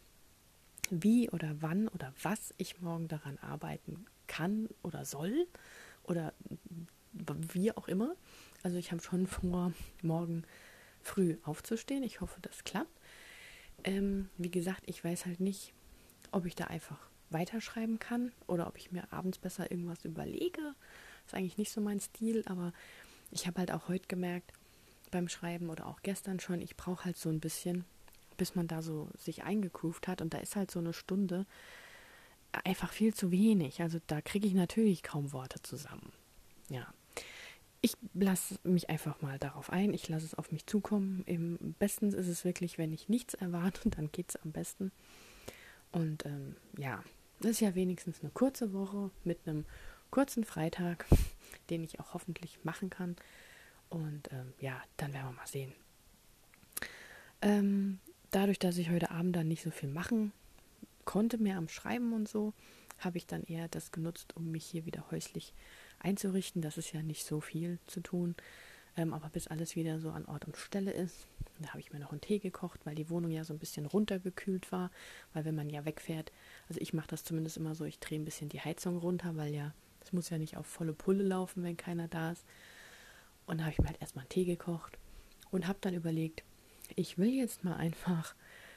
wie 0.91 1.31
oder 1.31 1.55
wann 1.61 1.89
oder 1.89 2.13
was 2.23 2.53
ich 2.59 2.81
morgen 2.81 3.09
daran 3.09 3.39
arbeiten 3.39 4.05
kann 4.27 4.69
oder 4.83 5.05
soll 5.05 5.47
oder 6.03 6.35
wie 7.13 7.73
auch 7.73 7.89
immer. 7.89 8.15
Also 8.63 8.77
ich 8.77 8.93
habe 8.93 9.03
schon 9.03 9.27
vor, 9.27 9.73
morgen 10.03 10.45
früh 11.03 11.37
aufzustehen. 11.45 12.03
Ich 12.03 12.21
hoffe, 12.21 12.41
das 12.43 12.65
klappt. 12.65 13.01
Ähm, 13.85 14.29
wie 14.39 14.51
gesagt, 14.51 14.83
ich 14.87 15.03
weiß 15.03 15.27
halt 15.27 15.41
nicht, 15.41 15.73
ob 16.31 16.47
ich 16.47 16.55
da 16.55 16.65
einfach 16.65 16.99
weiterschreiben 17.31 17.99
kann 17.99 18.31
oder 18.47 18.67
ob 18.67 18.77
ich 18.77 18.93
mir 18.93 19.13
abends 19.13 19.39
besser 19.39 19.71
irgendwas 19.71 20.05
überlege 20.05 20.75
ist 21.27 21.35
eigentlich 21.35 21.59
nicht 21.59 21.73
so 21.73 21.81
mein 21.81 22.01
Stil, 22.01 22.43
aber 22.47 22.73
ich 23.31 23.47
habe 23.47 23.59
halt 23.59 23.73
auch 23.73 23.89
heute 23.89 24.07
gemerkt 24.07 24.53
beim 25.11 25.29
Schreiben 25.29 25.71
oder 25.71 25.87
auch 25.87 26.03
gestern 26.03 26.41
schon, 26.41 26.61
ich 26.61 26.77
brauche 26.77 27.05
halt 27.05 27.17
so 27.17 27.29
ein 27.29 27.41
bisschen, 27.41 27.85
bis 28.37 28.55
man 28.55 28.67
da 28.67 28.83
so 28.83 29.09
sich 29.17 29.45
eingegroovt 29.45 30.09
hat 30.09 30.23
und 30.23 30.35
da 30.35 30.39
ist 30.39 30.57
halt 30.57 30.71
so 30.71 30.79
eine 30.79 30.93
Stunde 30.93 31.47
einfach 32.65 32.93
viel 32.93 33.15
zu 33.15 33.31
wenig. 33.31 33.81
Also 33.81 33.99
da 34.07 34.21
kriege 34.21 34.47
ich 34.47 34.55
natürlich 34.55 35.03
kaum 35.03 35.33
Worte 35.33 35.61
zusammen. 35.63 36.13
Ja. 36.69 36.93
Ich 37.85 37.97
lasse 38.15 38.59
mich 38.63 38.89
einfach 38.89 39.21
mal 39.23 39.39
darauf 39.39 39.71
ein, 39.71 39.93
ich 39.93 40.09
lasse 40.09 40.25
es 40.25 40.35
auf 40.35 40.53
mich 40.53 40.67
zukommen. 40.67 41.25
Im 41.27 41.75
besten 41.79 42.13
ist 42.13 42.29
es 42.29 42.45
wirklich, 42.45 42.79
wenn 42.79 42.93
ich 42.93 43.09
nichts 43.09 43.35
erwarte, 43.35 43.91
dann 43.91 44.11
geht 44.13 44.31
es 44.31 44.37
am 44.37 44.53
besten. 44.53 44.93
Und 45.91 46.25
ähm, 46.25 46.57
ja, 46.79 47.03
das 47.41 47.53
ist 47.53 47.61
ja 47.61 47.75
wenigstens 47.75 48.21
eine 48.21 48.31
kurze 48.31 48.73
Woche 48.73 49.11
mit 49.25 49.47
einem 49.47 49.65
kurzen 50.11 50.45
Freitag, 50.45 51.07
den 51.71 51.83
ich 51.83 51.99
auch 51.99 52.15
hoffentlich 52.15 52.65
machen 52.65 52.89
kann. 52.89 53.17
Und 53.91 54.33
ähm, 54.33 54.55
ja, 54.61 54.81
dann 54.97 55.13
werden 55.13 55.31
wir 55.31 55.33
mal 55.33 55.47
sehen. 55.47 55.73
Ähm, 57.43 57.99
dadurch, 58.31 58.61
dass 58.61 58.79
ich 58.79 58.91
heute 58.91 59.11
Abend 59.11 59.35
dann 59.35 59.49
nicht 59.49 59.63
so 59.63 59.71
viel 59.71 59.89
machen 59.89 60.33
konnte, 61.05 61.39
mehr 61.39 61.59
am 61.59 61.69
Schreiben 61.69 62.13
und 62.13 62.29
so, 62.29 62.55
habe 62.99 63.19
ich 63.19 63.27
dann 63.27 63.43
eher 63.43 63.69
das 63.69 63.91
genutzt, 63.91 64.37
um 64.37 64.53
mich 64.53 64.65
hier 64.65 64.87
wieder 64.87 65.11
häuslich 65.11 65.53
einzurichten. 66.03 66.63
Das 66.63 66.79
ist 66.79 66.93
ja 66.93 67.03
nicht 67.03 67.25
so 67.25 67.41
viel 67.41 67.79
zu 67.87 68.01
tun. 68.01 68.35
Ähm, 68.97 69.15
aber 69.15 69.31
bis 69.31 69.47
alles 69.47 69.75
wieder 69.75 70.01
so 70.01 70.11
an 70.11 70.27
Ort 70.27 70.45
und 70.45 70.57
Stelle 70.57 70.93
ist, 70.93 71.27
da 71.61 71.71
habe 71.71 71.81
ich 71.81 71.93
mir 71.93 71.99
noch 71.99 72.13
einen 72.13 72.21
Tee 72.21 72.39
gekocht, 72.39 72.81
weil 72.85 72.95
die 72.95 73.09
Wohnung 73.09 73.31
ja 73.31 73.45
so 73.45 73.55
ein 73.55 73.59
bisschen 73.59 73.87
runtergekühlt 73.87 74.71
war. 74.71 74.91
Weil 75.33 75.45
wenn 75.45 75.55
man 75.55 75.71
ja 75.71 75.85
wegfährt, 75.85 76.33
also 76.69 76.81
ich 76.81 76.93
mache 76.93 77.09
das 77.09 77.25
zumindest 77.25 77.57
immer 77.57 77.75
so, 77.75 77.85
ich 77.85 78.01
drehe 78.01 78.19
ein 78.19 78.25
bisschen 78.25 78.49
die 78.49 78.61
Heizung 78.61 78.99
runter, 78.99 79.37
weil 79.37 79.55
ja 79.55 79.73
es 80.03 80.13
muss 80.13 80.31
ja 80.31 80.39
nicht 80.39 80.57
auf 80.57 80.67
volle 80.67 80.93
Pulle 80.93 81.23
laufen, 81.23 81.63
wenn 81.63 81.77
keiner 81.77 82.09
da 82.09 82.33
ist. 82.33 82.45
Und 83.47 83.59
da 83.59 83.65
habe 83.65 83.73
ich 83.73 83.79
mir 83.79 83.89
halt 83.89 84.01
erstmal 84.01 84.23
einen 84.23 84.31
Tee 84.31 84.45
gekocht 84.45 84.99
und 85.51 85.67
habe 85.67 85.79
dann 85.81 85.95
überlegt, 85.95 86.43
ich 86.97 87.19
will 87.19 87.33
jetzt 87.33 87.65
mal 87.65 87.77
einfach 87.77 88.35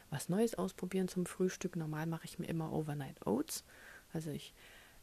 was 0.10 0.30
Neues 0.30 0.56
ausprobieren 0.56 1.08
zum 1.08 1.26
Frühstück. 1.26 1.76
Normal 1.76 2.06
mache 2.06 2.26
ich 2.26 2.40
mir 2.40 2.48
immer 2.48 2.72
Overnight 2.72 3.26
Oats. 3.26 3.64
Also 4.14 4.30
ich 4.30 4.54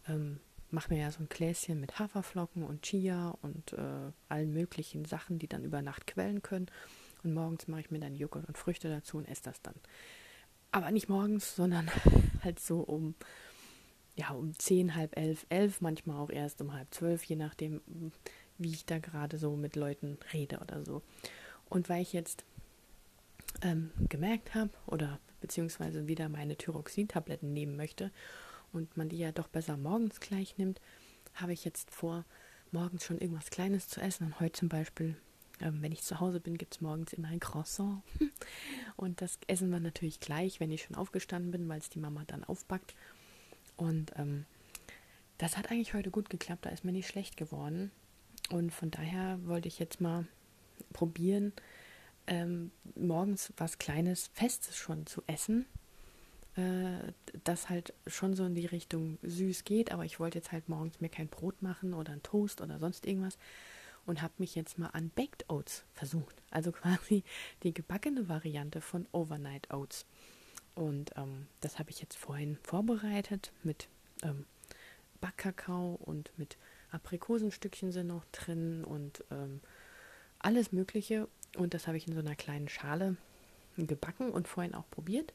ähm, 0.08 0.40
mache 0.72 0.92
mir 0.92 1.00
ja 1.00 1.10
so 1.10 1.20
ein 1.20 1.28
Gläschen 1.28 1.80
mit 1.80 1.98
Haferflocken 1.98 2.64
und 2.64 2.82
Chia 2.82 3.36
und 3.42 3.72
äh, 3.74 4.12
allen 4.28 4.52
möglichen 4.52 5.04
Sachen, 5.04 5.38
die 5.38 5.48
dann 5.48 5.64
über 5.64 5.82
Nacht 5.82 6.06
quellen 6.06 6.42
können. 6.42 6.66
Und 7.22 7.34
morgens 7.34 7.68
mache 7.68 7.82
ich 7.82 7.90
mir 7.90 8.00
dann 8.00 8.16
Joghurt 8.16 8.46
und 8.48 8.58
Früchte 8.58 8.88
dazu 8.88 9.18
und 9.18 9.26
esse 9.26 9.44
das 9.44 9.62
dann. 9.62 9.74
Aber 10.70 10.90
nicht 10.90 11.08
morgens, 11.08 11.54
sondern 11.54 11.90
halt 12.42 12.58
so 12.58 12.80
um 12.80 13.14
ja, 14.14 14.30
um 14.30 14.58
zehn, 14.58 14.94
halb 14.94 15.16
elf, 15.16 15.46
elf, 15.48 15.80
manchmal 15.80 16.18
auch 16.18 16.30
erst 16.30 16.60
um 16.60 16.72
halb 16.74 16.92
zwölf, 16.92 17.24
je 17.24 17.36
nachdem, 17.36 17.80
wie 18.58 18.72
ich 18.72 18.84
da 18.84 18.98
gerade 18.98 19.38
so 19.38 19.56
mit 19.56 19.76
Leuten 19.76 20.18
rede 20.32 20.58
oder 20.58 20.84
so. 20.84 21.02
Und 21.68 21.88
weil 21.88 22.02
ich 22.02 22.12
jetzt 22.12 22.44
ähm, 23.62 23.90
gemerkt 24.08 24.54
habe 24.54 24.70
oder 24.86 25.18
beziehungsweise 25.40 26.06
wieder 26.06 26.28
meine 26.28 26.56
Thyroxin-Tabletten 26.56 27.52
nehmen 27.52 27.76
möchte 27.76 28.10
und 28.72 28.96
man 28.96 29.08
die 29.08 29.18
ja 29.18 29.32
doch 29.32 29.48
besser 29.48 29.76
morgens 29.76 30.20
gleich 30.20 30.58
nimmt, 30.58 30.80
habe 31.34 31.52
ich 31.52 31.64
jetzt 31.64 31.90
vor, 31.90 32.24
morgens 32.70 33.04
schon 33.04 33.18
irgendwas 33.18 33.50
Kleines 33.50 33.88
zu 33.88 34.00
essen. 34.00 34.26
Und 34.26 34.40
heute 34.40 34.52
zum 34.52 34.68
Beispiel, 34.68 35.16
ähm, 35.60 35.82
wenn 35.82 35.92
ich 35.92 36.02
zu 36.02 36.20
Hause 36.20 36.40
bin, 36.40 36.58
gibt 36.58 36.74
es 36.74 36.80
morgens 36.80 37.12
immer 37.12 37.28
ein 37.28 37.40
Croissant. 37.40 38.02
und 38.96 39.20
das 39.20 39.38
essen 39.46 39.70
wir 39.70 39.80
natürlich 39.80 40.20
gleich, 40.20 40.60
wenn 40.60 40.70
ich 40.70 40.82
schon 40.82 40.96
aufgestanden 40.96 41.50
bin, 41.50 41.68
weil 41.68 41.78
es 41.78 41.90
die 41.90 42.00
Mama 42.00 42.24
dann 42.26 42.44
aufbackt. 42.44 42.94
Und 43.76 44.12
ähm, 44.16 44.46
das 45.38 45.56
hat 45.56 45.70
eigentlich 45.70 45.94
heute 45.94 46.10
gut 46.10 46.30
geklappt, 46.30 46.66
da 46.66 46.70
ist 46.70 46.84
mir 46.84 46.92
nicht 46.92 47.08
schlecht 47.08 47.36
geworden. 47.36 47.90
Und 48.50 48.70
von 48.72 48.90
daher 48.90 49.38
wollte 49.46 49.68
ich 49.68 49.78
jetzt 49.78 50.00
mal 50.00 50.26
probieren, 50.92 51.52
ähm, 52.26 52.70
morgens 52.94 53.52
was 53.56 53.78
Kleines, 53.78 54.30
Festes 54.34 54.76
schon 54.76 55.06
zu 55.06 55.22
essen. 55.26 55.66
Äh, 56.56 57.12
das 57.44 57.70
halt 57.70 57.94
schon 58.06 58.34
so 58.34 58.44
in 58.44 58.54
die 58.54 58.66
Richtung 58.66 59.18
süß 59.22 59.64
geht, 59.64 59.90
aber 59.90 60.04
ich 60.04 60.20
wollte 60.20 60.38
jetzt 60.38 60.52
halt 60.52 60.68
morgens 60.68 61.00
mir 61.00 61.08
kein 61.08 61.28
Brot 61.28 61.62
machen 61.62 61.94
oder 61.94 62.12
ein 62.12 62.22
Toast 62.22 62.60
oder 62.60 62.78
sonst 62.78 63.06
irgendwas. 63.06 63.38
und 64.04 64.20
habe 64.20 64.34
mich 64.38 64.56
jetzt 64.56 64.78
mal 64.78 64.88
an 64.88 65.10
Baked 65.14 65.48
Oats 65.48 65.84
versucht. 65.94 66.34
Also 66.50 66.72
quasi 66.72 67.22
die 67.62 67.72
gebackene 67.72 68.28
Variante 68.28 68.80
von 68.80 69.06
Overnight 69.12 69.72
Oats. 69.72 70.06
Und 70.74 71.12
ähm, 71.16 71.46
das 71.60 71.78
habe 71.78 71.90
ich 71.90 72.00
jetzt 72.00 72.16
vorhin 72.16 72.58
vorbereitet 72.62 73.52
mit 73.62 73.88
ähm, 74.22 74.46
Backkakao 75.20 75.98
und 76.04 76.36
mit 76.36 76.56
Aprikosenstückchen 76.90 77.92
sind 77.92 78.08
noch 78.08 78.24
drin 78.32 78.84
und 78.84 79.24
ähm, 79.30 79.60
alles 80.38 80.72
Mögliche. 80.72 81.28
Und 81.56 81.74
das 81.74 81.86
habe 81.86 81.96
ich 81.96 82.06
in 82.08 82.14
so 82.14 82.20
einer 82.20 82.34
kleinen 82.34 82.68
Schale 82.68 83.16
gebacken 83.76 84.30
und 84.30 84.48
vorhin 84.48 84.74
auch 84.74 84.88
probiert. 84.90 85.32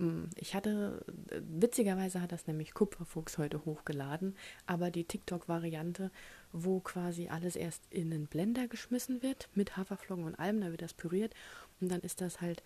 Mm, 0.00 0.30
ich 0.36 0.54
hatte, 0.54 1.04
witzigerweise 1.30 2.22
hat 2.22 2.32
das 2.32 2.46
nämlich 2.46 2.72
Kupferfuchs 2.72 3.36
heute 3.36 3.66
hochgeladen, 3.66 4.34
aber 4.66 4.90
die 4.90 5.04
TikTok-Variante, 5.04 6.10
wo 6.52 6.80
quasi 6.80 7.28
alles 7.28 7.54
erst 7.54 7.82
in 7.90 8.10
einen 8.10 8.26
Blender 8.26 8.66
geschmissen 8.66 9.22
wird 9.22 9.50
mit 9.54 9.76
Haferflocken 9.76 10.24
und 10.24 10.36
allem, 10.36 10.62
da 10.62 10.70
wird 10.70 10.80
das 10.80 10.94
püriert 10.94 11.34
und 11.82 11.90
dann 11.90 12.00
ist 12.00 12.22
das 12.22 12.40
halt, 12.40 12.62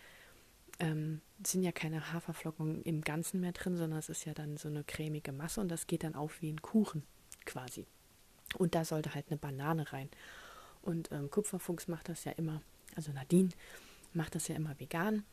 ähm, 0.79 1.21
sind 1.45 1.65
ja 1.65 1.73
keine 1.73 2.13
Haferflocken 2.13 2.85
im 2.85 3.01
Ganzen 3.03 3.41
mehr 3.41 3.53
drin, 3.53 3.77
sondern 3.77 3.99
es 3.99 4.09
ist 4.09 4.25
ja 4.27 4.33
dann 4.33 4.57
so 4.57 4.69
eine 4.69 4.85
cremige 4.85 5.33
Masse 5.33 5.61
und 5.61 5.69
das 5.69 5.89
geht 5.89 6.05
dann 6.05 6.15
auf 6.15 6.41
wie 6.41 6.53
ein 6.53 6.63
Kuchen 6.63 7.03
quasi. 7.47 7.85
Und 8.59 8.77
da 8.77 8.85
sollte 8.85 9.13
halt 9.13 9.27
eine 9.29 9.39
Banane 9.39 9.93
rein. 9.93 10.09
Und 10.83 11.11
ähm, 11.11 11.31
Kupferfuchs 11.31 11.89
macht 11.89 12.09
das 12.09 12.23
ja 12.25 12.33
immer, 12.33 12.63
also 12.95 13.11
Nadine 13.11 13.49
macht 14.13 14.37
das 14.37 14.47
ja 14.47 14.55
immer 14.55 14.79
vegan. 14.79 15.25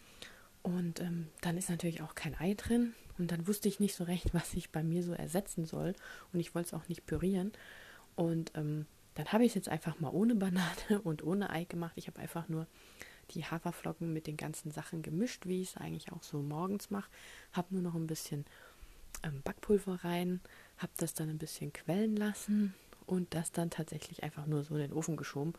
Und 0.63 1.00
ähm, 1.00 1.28
dann 1.41 1.58
ist 1.58 1.69
natürlich 1.69 2.02
auch 2.02 2.15
kein 2.15 2.36
Ei 2.39 2.54
drin. 2.54 2.93
Und 3.17 3.32
dann 3.32 3.47
wusste 3.47 3.67
ich 3.67 3.80
nicht 3.80 3.95
so 3.95 4.04
recht, 4.04 4.30
was 4.34 4.54
ich 4.54 4.71
bei 4.71 4.84
mir 4.84 5.04
so 5.04 5.13
ersetzen 5.13 5.65
soll. 5.65 5.93
Und 6.34 6.39
ich 6.39 6.56
wollte 6.56 6.67
es 6.67 6.74
auch 6.74 6.88
nicht 6.88 7.06
pürieren. 7.06 7.52
Und 8.15 8.52
ähm, 8.56 8.86
dann 9.15 9.32
habe 9.32 9.43
ich 9.43 9.52
es 9.52 9.56
jetzt 9.56 9.69
einfach 9.69 10.00
mal 10.00 10.10
ohne 10.10 10.36
Banane 10.36 11.02
und 11.04 11.24
ohne 11.24 11.50
Ei 11.50 11.65
gemacht. 11.65 11.93
Ich 11.95 12.08
habe 12.08 12.19
einfach 12.19 12.47
nur 12.47 12.67
die 13.32 13.45
Haferflocken 13.45 14.12
mit 14.12 14.28
den 14.28 14.38
ganzen 14.38 14.71
Sachen 14.71 15.02
gemischt, 15.02 15.45
wie 15.45 15.62
ich 15.62 15.69
es 15.69 15.78
eigentlich 15.78 16.12
auch 16.12 16.24
so 16.24 16.41
morgens 16.41 16.89
mache. 16.89 17.10
Habe 17.54 17.74
nur 17.74 17.84
noch 17.84 17.95
ein 17.95 18.08
bisschen 18.08 18.45
ähm, 19.24 19.41
Backpulver 19.43 20.04
rein, 20.04 20.41
habe 20.78 20.91
das 20.97 21.13
dann 21.13 21.30
ein 21.30 21.38
bisschen 21.38 21.71
quellen 21.71 22.15
lassen 22.15 22.74
und 23.06 23.34
das 23.34 23.52
dann 23.52 23.69
tatsächlich 23.69 24.24
einfach 24.24 24.45
nur 24.47 24.63
so 24.63 24.76
in 24.76 24.82
den 24.82 24.93
Ofen 24.93 25.17
geschoben 25.17 25.54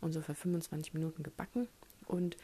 und 0.00 0.12
so 0.12 0.22
für 0.22 0.34
25 0.34 0.94
Minuten 0.94 1.22
gebacken 1.22 1.68
und 2.06 2.36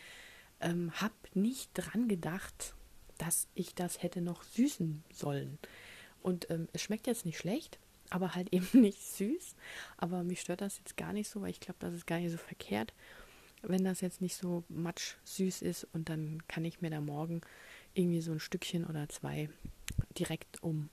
ähm, 0.60 0.92
habe 1.00 1.14
nicht 1.34 1.70
dran 1.74 2.08
gedacht, 2.08 2.74
dass 3.18 3.48
ich 3.54 3.74
das 3.74 4.02
hätte 4.02 4.20
noch 4.20 4.42
süßen 4.42 5.02
sollen. 5.12 5.58
Und 6.22 6.50
ähm, 6.50 6.68
es 6.72 6.82
schmeckt 6.82 7.06
jetzt 7.06 7.24
nicht 7.24 7.38
schlecht, 7.38 7.78
aber 8.10 8.34
halt 8.34 8.48
eben 8.52 8.80
nicht 8.80 9.02
süß. 9.02 9.54
Aber 9.96 10.22
mich 10.22 10.40
stört 10.40 10.60
das 10.60 10.78
jetzt 10.78 10.96
gar 10.96 11.12
nicht 11.12 11.28
so, 11.28 11.40
weil 11.40 11.50
ich 11.50 11.60
glaube, 11.60 11.78
das 11.80 11.94
ist 11.94 12.06
gar 12.06 12.18
nicht 12.18 12.32
so 12.32 12.38
verkehrt, 12.38 12.92
wenn 13.62 13.84
das 13.84 14.00
jetzt 14.00 14.20
nicht 14.20 14.36
so 14.36 14.64
matsch 14.68 15.16
süß 15.24 15.62
ist. 15.62 15.86
Und 15.92 16.08
dann 16.08 16.42
kann 16.48 16.64
ich 16.64 16.80
mir 16.80 16.90
da 16.90 17.00
morgen 17.00 17.40
irgendwie 17.94 18.20
so 18.20 18.32
ein 18.32 18.40
Stückchen 18.40 18.84
oder 18.84 19.08
zwei 19.08 19.48
direkt 20.18 20.62
um, 20.62 20.90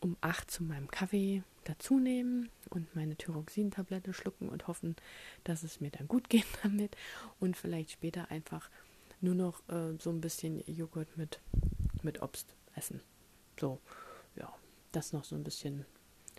um 0.00 0.16
acht 0.20 0.50
zu 0.50 0.62
meinem 0.62 0.88
Kaffee 0.88 1.42
dazu 1.64 1.98
nehmen 1.98 2.50
und 2.70 2.94
meine 2.94 3.16
Thyroxin-Tablette 3.16 4.12
schlucken 4.12 4.48
und 4.48 4.68
hoffen, 4.68 4.96
dass 5.44 5.62
es 5.62 5.80
mir 5.80 5.90
dann 5.90 6.08
gut 6.08 6.28
geht 6.28 6.46
damit 6.62 6.96
und 7.40 7.56
vielleicht 7.56 7.92
später 7.92 8.30
einfach 8.30 8.70
nur 9.20 9.34
noch 9.34 9.60
äh, 9.68 9.96
so 9.98 10.10
ein 10.10 10.20
bisschen 10.20 10.62
Joghurt 10.66 11.16
mit, 11.16 11.40
mit 12.02 12.22
Obst 12.22 12.54
essen. 12.74 13.00
So, 13.58 13.80
ja, 14.36 14.52
das 14.90 15.12
noch 15.12 15.24
so 15.24 15.36
ein 15.36 15.44
bisschen 15.44 15.86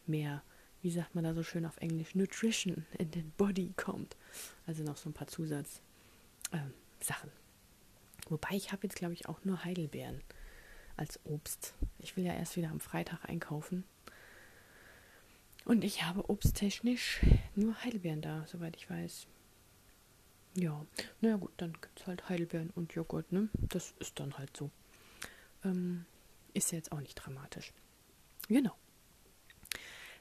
mehr, 0.06 0.44
wie 0.82 0.92
sagt 0.92 1.16
man 1.16 1.24
da 1.24 1.34
so 1.34 1.44
schön 1.44 1.66
auf 1.66 1.78
Englisch, 1.78 2.16
Nutrition 2.16 2.86
in 2.98 3.12
den 3.12 3.32
Body 3.38 3.74
kommt. 3.78 4.18
Also 4.68 4.84
noch 4.84 4.98
so 4.98 5.10
ein 5.10 5.14
paar 5.14 5.28
Zusatzsachen. 5.28 5.80
Ähm, 6.52 7.32
Wobei 8.30 8.52
ich 8.52 8.72
habe 8.72 8.84
jetzt, 8.84 8.96
glaube 8.96 9.14
ich, 9.14 9.28
auch 9.28 9.44
nur 9.44 9.64
Heidelbeeren 9.64 10.22
als 10.96 11.20
Obst. 11.26 11.74
Ich 12.00 12.16
will 12.16 12.26
ja 12.26 12.34
erst 12.34 12.56
wieder 12.56 12.70
am 12.70 12.80
Freitag 12.80 13.26
einkaufen. 13.26 13.84
Und 15.66 15.84
ich 15.84 16.04
habe 16.04 16.30
obsttechnisch 16.30 17.22
nur 17.56 17.82
Heidelbeeren 17.84 18.22
da, 18.22 18.46
soweit 18.48 18.76
ich 18.76 18.90
weiß. 18.90 19.28
Ja, 20.56 20.86
naja 21.22 21.38
gut, 21.38 21.52
dann 21.58 21.74
gibt 21.74 22.02
es 22.02 22.08
halt 22.08 22.30
Heidelbeeren 22.30 22.70
und 22.72 22.94
Joghurt, 22.94 23.32
ne? 23.32 23.50
Das 23.54 23.94
ist 24.00 24.20
dann 24.20 24.38
halt 24.38 24.56
so. 24.56 24.70
Ähm, 25.64 26.06
ist 26.54 26.72
ja 26.72 26.78
jetzt 26.78 26.92
auch 26.92 27.00
nicht 27.00 27.16
dramatisch. 27.16 27.74
Genau. 28.50 28.76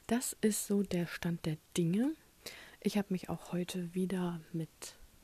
Das 0.07 0.35
ist 0.41 0.65
so 0.67 0.83
der 0.83 1.07
Stand 1.07 1.45
der 1.45 1.57
Dinge. 1.77 2.15
Ich 2.81 2.97
habe 2.97 3.07
mich 3.11 3.29
auch 3.29 3.51
heute 3.51 3.93
wieder 3.93 4.41
mit 4.51 4.69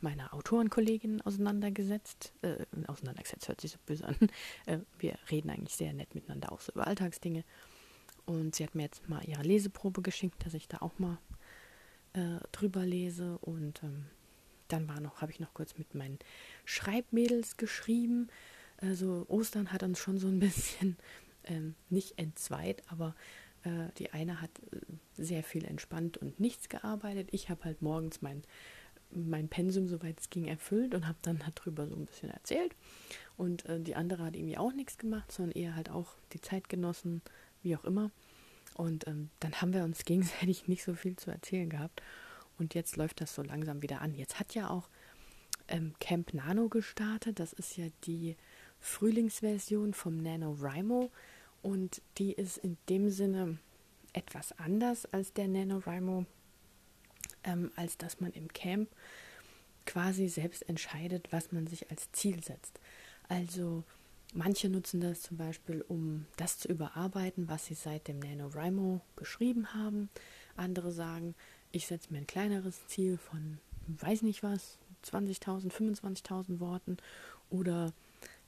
meiner 0.01 0.33
Autorenkollegin 0.33 1.21
auseinandergesetzt. 1.21 2.33
Äh, 2.41 2.65
auseinandergesetzt 2.87 3.47
hört 3.47 3.61
sich 3.61 3.71
so 3.71 3.77
böse 3.85 4.05
an. 4.05 4.15
Äh, 4.65 4.79
wir 4.99 5.17
reden 5.31 5.49
eigentlich 5.49 5.75
sehr 5.75 5.93
nett 5.93 6.13
miteinander 6.13 6.51
auch 6.51 6.61
so 6.61 6.71
über 6.71 6.87
Alltagsdinge. 6.87 7.43
Und 8.29 8.53
sie 8.53 8.63
hat 8.63 8.75
mir 8.75 8.83
jetzt 8.83 9.09
mal 9.09 9.23
ihre 9.25 9.41
Leseprobe 9.41 10.03
geschickt, 10.03 10.45
dass 10.45 10.53
ich 10.53 10.67
da 10.67 10.77
auch 10.81 10.99
mal 10.99 11.17
äh, 12.13 12.37
drüber 12.51 12.85
lese. 12.85 13.39
Und 13.39 13.81
ähm, 13.81 14.05
dann 14.67 14.87
war 14.87 14.99
noch, 14.99 15.21
habe 15.21 15.31
ich 15.31 15.39
noch 15.39 15.55
kurz 15.55 15.79
mit 15.79 15.95
meinen 15.95 16.19
Schreibmädels 16.63 17.57
geschrieben. 17.57 18.27
Also 18.77 19.25
Ostern 19.29 19.73
hat 19.73 19.81
uns 19.81 19.97
schon 19.97 20.19
so 20.19 20.27
ein 20.27 20.39
bisschen 20.39 20.95
ähm, 21.45 21.73
nicht 21.89 22.19
entzweit, 22.19 22.83
aber 22.87 23.15
äh, 23.63 23.87
die 23.97 24.13
eine 24.13 24.41
hat 24.41 24.51
äh, 24.71 24.77
sehr 25.17 25.41
viel 25.41 25.65
entspannt 25.65 26.17
und 26.17 26.39
nichts 26.39 26.69
gearbeitet. 26.69 27.29
Ich 27.31 27.49
habe 27.49 27.63
halt 27.63 27.81
morgens 27.81 28.21
mein 28.21 28.43
mein 29.11 29.47
Pensum, 29.47 29.87
soweit 29.87 30.19
es 30.19 30.29
ging, 30.29 30.45
erfüllt 30.45 30.93
und 30.93 31.07
habe 31.07 31.17
dann 31.23 31.41
darüber 31.55 31.87
so 31.87 31.95
ein 31.95 32.05
bisschen 32.05 32.29
erzählt. 32.29 32.75
Und 33.37 33.65
äh, 33.65 33.79
die 33.79 33.95
andere 33.95 34.23
hat 34.23 34.35
irgendwie 34.35 34.59
auch 34.59 34.71
nichts 34.71 34.99
gemacht, 34.99 35.31
sondern 35.31 35.59
eher 35.59 35.75
halt 35.75 35.89
auch 35.89 36.13
die 36.31 36.41
Zeit 36.41 36.69
genossen, 36.69 37.23
wie 37.63 37.75
auch 37.75 37.83
immer. 37.83 38.11
Und 38.75 39.07
ähm, 39.07 39.29
dann 39.39 39.61
haben 39.61 39.73
wir 39.73 39.83
uns 39.83 40.05
gegenseitig 40.05 40.67
nicht 40.67 40.83
so 40.83 40.93
viel 40.93 41.15
zu 41.15 41.31
erzählen 41.31 41.69
gehabt. 41.69 42.01
Und 42.57 42.73
jetzt 42.73 42.97
läuft 42.97 43.21
das 43.21 43.35
so 43.35 43.41
langsam 43.41 43.81
wieder 43.81 44.01
an. 44.01 44.13
Jetzt 44.13 44.39
hat 44.39 44.53
ja 44.53 44.69
auch 44.69 44.89
ähm, 45.67 45.93
Camp 45.99 46.33
Nano 46.33 46.67
gestartet. 46.67 47.39
Das 47.39 47.53
ist 47.53 47.77
ja 47.77 47.85
die 48.03 48.35
Frühlingsversion 48.79 49.93
vom 49.93 50.17
NaNoWriMo. 50.17 51.11
Und 51.61 52.01
die 52.17 52.33
ist 52.33 52.57
in 52.57 52.77
dem 52.89 53.09
Sinne 53.09 53.57
etwas 54.13 54.57
anders 54.57 55.05
als 55.05 55.33
der 55.33 55.47
NaNoWriMo 55.47 56.25
ähm, 57.43 57.71
als 57.75 57.97
dass 57.97 58.19
man 58.19 58.31
im 58.31 58.51
Camp 58.53 58.89
quasi 59.85 60.27
selbst 60.27 60.67
entscheidet, 60.69 61.31
was 61.31 61.51
man 61.51 61.67
sich 61.67 61.89
als 61.89 62.11
Ziel 62.11 62.43
setzt. 62.43 62.79
Also 63.27 63.83
manche 64.33 64.69
nutzen 64.69 65.01
das 65.01 65.21
zum 65.21 65.37
Beispiel, 65.37 65.83
um 65.87 66.25
das 66.37 66.59
zu 66.59 66.67
überarbeiten, 66.67 67.49
was 67.49 67.65
sie 67.65 67.73
seit 67.73 68.07
dem 68.07 68.19
NaNoWriMo 68.19 69.01
geschrieben 69.15 69.73
haben. 69.73 70.09
Andere 70.55 70.91
sagen, 70.91 71.35
ich 71.71 71.87
setze 71.87 72.11
mir 72.11 72.19
ein 72.19 72.27
kleineres 72.27 72.87
Ziel 72.87 73.17
von, 73.17 73.59
weiß 73.87 74.21
nicht 74.23 74.43
was, 74.43 74.77
20.000, 75.05 75.71
25.000 75.71 76.59
Worten 76.59 76.97
oder 77.49 77.93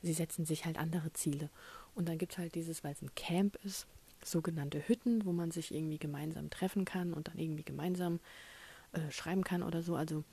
sie 0.01 0.13
setzen 0.13 0.45
sich 0.45 0.65
halt 0.65 0.77
andere 0.77 1.13
Ziele. 1.13 1.49
Und 1.95 2.09
dann 2.09 2.17
gibt 2.17 2.33
es 2.33 2.37
halt 2.37 2.55
dieses, 2.55 2.83
weil 2.83 2.93
es 2.93 3.01
ein 3.01 3.13
Camp 3.15 3.57
ist, 3.63 3.87
sogenannte 4.23 4.87
Hütten, 4.87 5.25
wo 5.25 5.31
man 5.31 5.51
sich 5.51 5.73
irgendwie 5.73 5.97
gemeinsam 5.97 6.49
treffen 6.49 6.85
kann 6.85 7.13
und 7.13 7.27
dann 7.27 7.39
irgendwie 7.39 7.63
gemeinsam 7.63 8.19
äh, 8.93 9.11
schreiben 9.11 9.43
kann 9.43 9.63
oder 9.63 9.81
so. 9.81 9.95
Also 9.95 10.23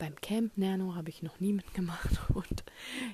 beim 0.00 0.16
Camp 0.16 0.56
Nano 0.56 0.96
habe 0.96 1.10
ich 1.10 1.22
noch 1.22 1.38
nie 1.38 1.52
mitgemacht 1.52 2.18
und 2.34 2.64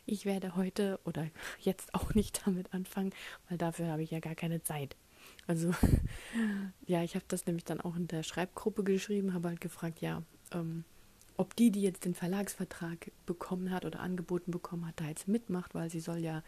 ich 0.06 0.24
werde 0.24 0.56
heute 0.56 0.98
oder 1.04 1.26
jetzt 1.60 1.94
auch 1.94 2.14
nicht 2.14 2.46
damit 2.46 2.72
anfangen, 2.72 3.12
weil 3.48 3.58
dafür 3.58 3.88
habe 3.88 4.02
ich 4.02 4.10
ja 4.12 4.20
gar 4.20 4.36
keine 4.36 4.62
Zeit. 4.62 4.96
Also 5.46 5.74
ja, 6.86 7.02
ich 7.02 7.16
habe 7.16 7.24
das 7.28 7.44
nämlich 7.46 7.64
dann 7.64 7.80
auch 7.80 7.96
in 7.96 8.06
der 8.06 8.22
Schreibgruppe 8.22 8.84
geschrieben, 8.84 9.34
habe 9.34 9.48
halt 9.48 9.60
gefragt, 9.60 10.00
ja, 10.00 10.22
ähm, 10.52 10.84
ob 11.36 11.56
die, 11.56 11.70
die 11.70 11.82
jetzt 11.82 12.04
den 12.04 12.14
Verlagsvertrag 12.14 13.10
bekommen 13.26 13.70
hat 13.70 13.84
oder 13.84 14.00
angeboten 14.00 14.52
bekommen 14.52 14.86
hat, 14.86 15.00
da 15.00 15.06
jetzt 15.06 15.28
mitmacht, 15.28 15.74
weil 15.74 15.90
sie 15.90 16.00
soll 16.00 16.18
ja 16.18 16.42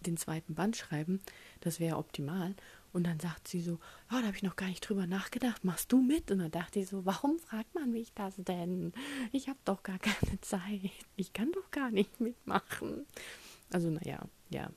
den 0.00 0.16
zweiten 0.16 0.54
Band 0.54 0.76
schreiben. 0.76 1.20
Das 1.60 1.80
wäre 1.80 1.96
optimal. 1.96 2.54
Und 2.92 3.06
dann 3.06 3.20
sagt 3.20 3.46
sie 3.46 3.60
so, 3.60 3.74
oh, 3.74 3.78
da 4.20 4.22
habe 4.24 4.36
ich 4.36 4.42
noch 4.42 4.56
gar 4.56 4.66
nicht 4.66 4.80
drüber 4.80 5.06
nachgedacht, 5.06 5.64
machst 5.64 5.92
du 5.92 6.00
mit? 6.00 6.30
Und 6.30 6.38
dann 6.38 6.50
dachte 6.50 6.80
ich 6.80 6.88
so, 6.88 7.04
warum 7.06 7.38
fragt 7.38 7.74
man 7.74 7.90
mich 7.92 8.12
das 8.14 8.34
denn? 8.36 8.92
Ich 9.32 9.48
habe 9.48 9.58
doch 9.64 9.82
gar 9.82 9.98
keine 9.98 10.40
Zeit. 10.40 10.90
Ich 11.16 11.32
kann 11.32 11.52
doch 11.52 11.70
gar 11.70 11.90
nicht 11.90 12.20
mitmachen. 12.20 13.06
Also 13.72 13.90
naja, 13.90 14.20
ja. 14.48 14.70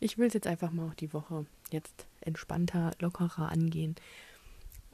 Ich 0.00 0.18
will 0.18 0.28
es 0.28 0.34
jetzt 0.34 0.46
einfach 0.46 0.70
mal 0.70 0.88
auch 0.88 0.94
die 0.94 1.12
Woche 1.12 1.46
jetzt 1.70 2.06
entspannter, 2.20 2.92
lockerer 3.00 3.50
angehen. 3.50 3.96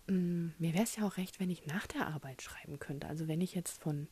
Mm, 0.07 0.49
mir 0.59 0.75
wäre 0.75 0.85
es 0.85 0.97
ja 0.97 1.07
auch 1.07 1.17
recht, 1.17 1.41
wenn 1.41 1.51
ich 1.51 1.67
nach 1.67 1.87
der 1.87 2.09
Arbeit 2.09 2.43
schreiben 2.43 2.79
könnte. 2.79 3.07
Also 3.07 3.29
wenn 3.29 3.41
ich 3.41 3.55
jetzt 3.55 3.83
von, 3.83 4.09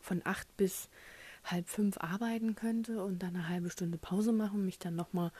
von 0.00 0.22
acht 0.24 0.54
bis 0.56 0.88
halb 1.44 1.68
fünf 1.68 1.98
arbeiten 1.98 2.54
könnte 2.54 3.02
und 3.04 3.22
dann 3.22 3.36
eine 3.36 3.48
halbe 3.48 3.70
Stunde 3.70 3.98
Pause 3.98 4.32
machen 4.32 4.64
mich 4.64 4.78
dann 4.78 4.96
nochmal 4.96 5.30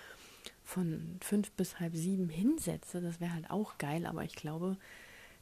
von 0.62 1.18
fünf 1.20 1.50
bis 1.52 1.80
halb 1.80 1.94
sieben 1.94 2.28
hinsetze, 2.28 3.00
das 3.00 3.20
wäre 3.20 3.32
halt 3.32 3.50
auch 3.50 3.78
geil, 3.78 4.06
aber 4.06 4.24
ich 4.24 4.34
glaube, 4.34 4.76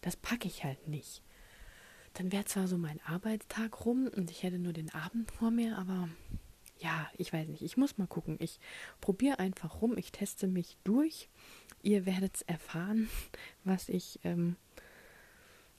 das 0.00 0.16
packe 0.16 0.48
ich 0.48 0.64
halt 0.64 0.88
nicht. 0.88 1.22
dann 2.14 2.30
wäre 2.30 2.44
zwar 2.44 2.68
so 2.68 2.76
mein 2.76 3.00
Arbeitstag 3.06 3.86
rum 3.86 4.06
und 4.14 4.30
ich 4.30 4.42
hätte 4.42 4.58
nur 4.58 4.74
den 4.74 4.92
Abend 4.92 5.30
vor 5.30 5.50
mir, 5.50 5.78
aber 5.78 6.10
ja, 6.82 7.08
ich 7.16 7.32
weiß 7.32 7.48
nicht. 7.48 7.62
Ich 7.62 7.76
muss 7.76 7.96
mal 7.96 8.06
gucken. 8.08 8.36
Ich 8.40 8.58
probiere 9.00 9.38
einfach 9.38 9.80
rum. 9.80 9.96
Ich 9.96 10.10
teste 10.10 10.48
mich 10.48 10.76
durch. 10.84 11.28
Ihr 11.82 12.06
werdet 12.06 12.42
erfahren, 12.48 13.08
was 13.64 13.88
ich 13.88 14.18
ähm, 14.24 14.56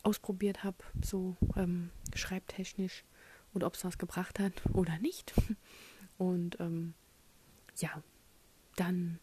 ausprobiert 0.02 0.64
habe, 0.64 0.78
so 1.04 1.36
ähm, 1.56 1.90
schreibtechnisch 2.16 3.04
und 3.54 3.64
ob 3.64 3.76
es 3.76 3.86
was 3.86 3.98
gebracht 3.98 4.40
hat 4.40 4.54
oder 4.74 4.98
nicht. 5.00 5.34
Und 6.20 6.60
ähm, 6.60 6.94
ja, 7.78 8.04
dann 8.76 9.20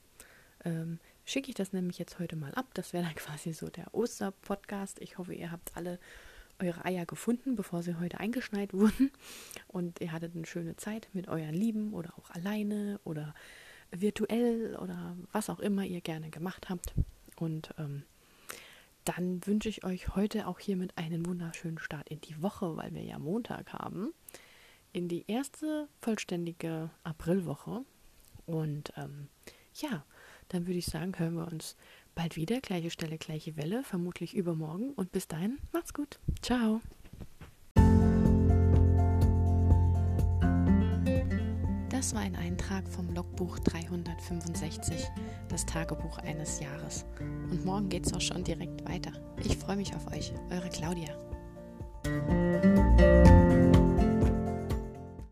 ähm, 0.64 0.98
schicke 1.24 1.48
ich 1.48 1.54
das 1.54 1.72
nämlich 1.72 1.98
jetzt 1.98 2.18
heute 2.18 2.36
mal 2.36 2.54
ab. 2.54 2.66
Das 2.74 2.92
wäre 2.92 3.04
dann 3.04 3.14
quasi 3.16 3.52
so 3.52 3.68
der 3.68 3.94
Osterpodcast. 3.94 5.00
Ich 5.00 5.18
hoffe, 5.18 5.34
ihr 5.34 5.50
habt 5.50 5.76
alle 5.76 5.98
eure 6.58 6.84
Eier 6.84 7.06
gefunden, 7.06 7.56
bevor 7.56 7.82
sie 7.82 7.98
heute 7.98 8.20
eingeschneit 8.20 8.72
wurden. 8.74 9.10
Und 9.68 10.00
ihr 10.00 10.12
hattet 10.12 10.34
eine 10.34 10.46
schöne 10.46 10.76
Zeit 10.76 11.08
mit 11.12 11.28
euren 11.28 11.54
Lieben 11.54 11.94
oder 11.94 12.12
auch 12.18 12.30
alleine 12.30 13.00
oder 13.04 13.34
virtuell 13.90 14.76
oder 14.76 15.16
was 15.32 15.50
auch 15.50 15.60
immer 15.60 15.84
ihr 15.84 16.00
gerne 16.00 16.30
gemacht 16.30 16.68
habt. 16.68 16.94
Und 17.36 17.74
ähm, 17.78 18.02
dann 19.04 19.44
wünsche 19.46 19.68
ich 19.68 19.84
euch 19.84 20.14
heute 20.14 20.46
auch 20.46 20.58
hiermit 20.58 20.96
einen 20.96 21.24
wunderschönen 21.26 21.78
Start 21.78 22.08
in 22.08 22.20
die 22.20 22.42
Woche, 22.42 22.76
weil 22.76 22.94
wir 22.94 23.02
ja 23.02 23.18
Montag 23.18 23.72
haben, 23.72 24.12
in 24.92 25.08
die 25.08 25.24
erste 25.26 25.88
vollständige 26.00 26.90
Aprilwoche. 27.02 27.84
Und 28.50 28.92
ähm, 28.96 29.28
ja, 29.74 30.04
dann 30.48 30.66
würde 30.66 30.78
ich 30.78 30.86
sagen, 30.86 31.18
hören 31.18 31.34
wir 31.34 31.46
uns 31.50 31.76
bald 32.14 32.36
wieder. 32.36 32.60
Gleiche 32.60 32.90
Stelle, 32.90 33.18
gleiche 33.18 33.56
Welle, 33.56 33.82
vermutlich 33.82 34.34
übermorgen. 34.34 34.92
Und 34.92 35.12
bis 35.12 35.28
dahin, 35.28 35.58
macht's 35.72 35.94
gut. 35.94 36.18
Ciao. 36.42 36.80
Das 42.00 42.14
war 42.14 42.22
ein 42.22 42.34
Eintrag 42.34 42.88
vom 42.88 43.14
Logbuch 43.14 43.58
365, 43.58 45.06
das 45.48 45.66
Tagebuch 45.66 46.16
eines 46.18 46.58
Jahres. 46.58 47.04
Und 47.20 47.64
morgen 47.64 47.88
geht's 47.90 48.12
auch 48.14 48.20
schon 48.20 48.42
direkt 48.42 48.88
weiter. 48.88 49.12
Ich 49.44 49.56
freue 49.58 49.76
mich 49.76 49.94
auf 49.94 50.10
euch, 50.10 50.32
eure 50.50 50.70
Claudia. 50.70 51.14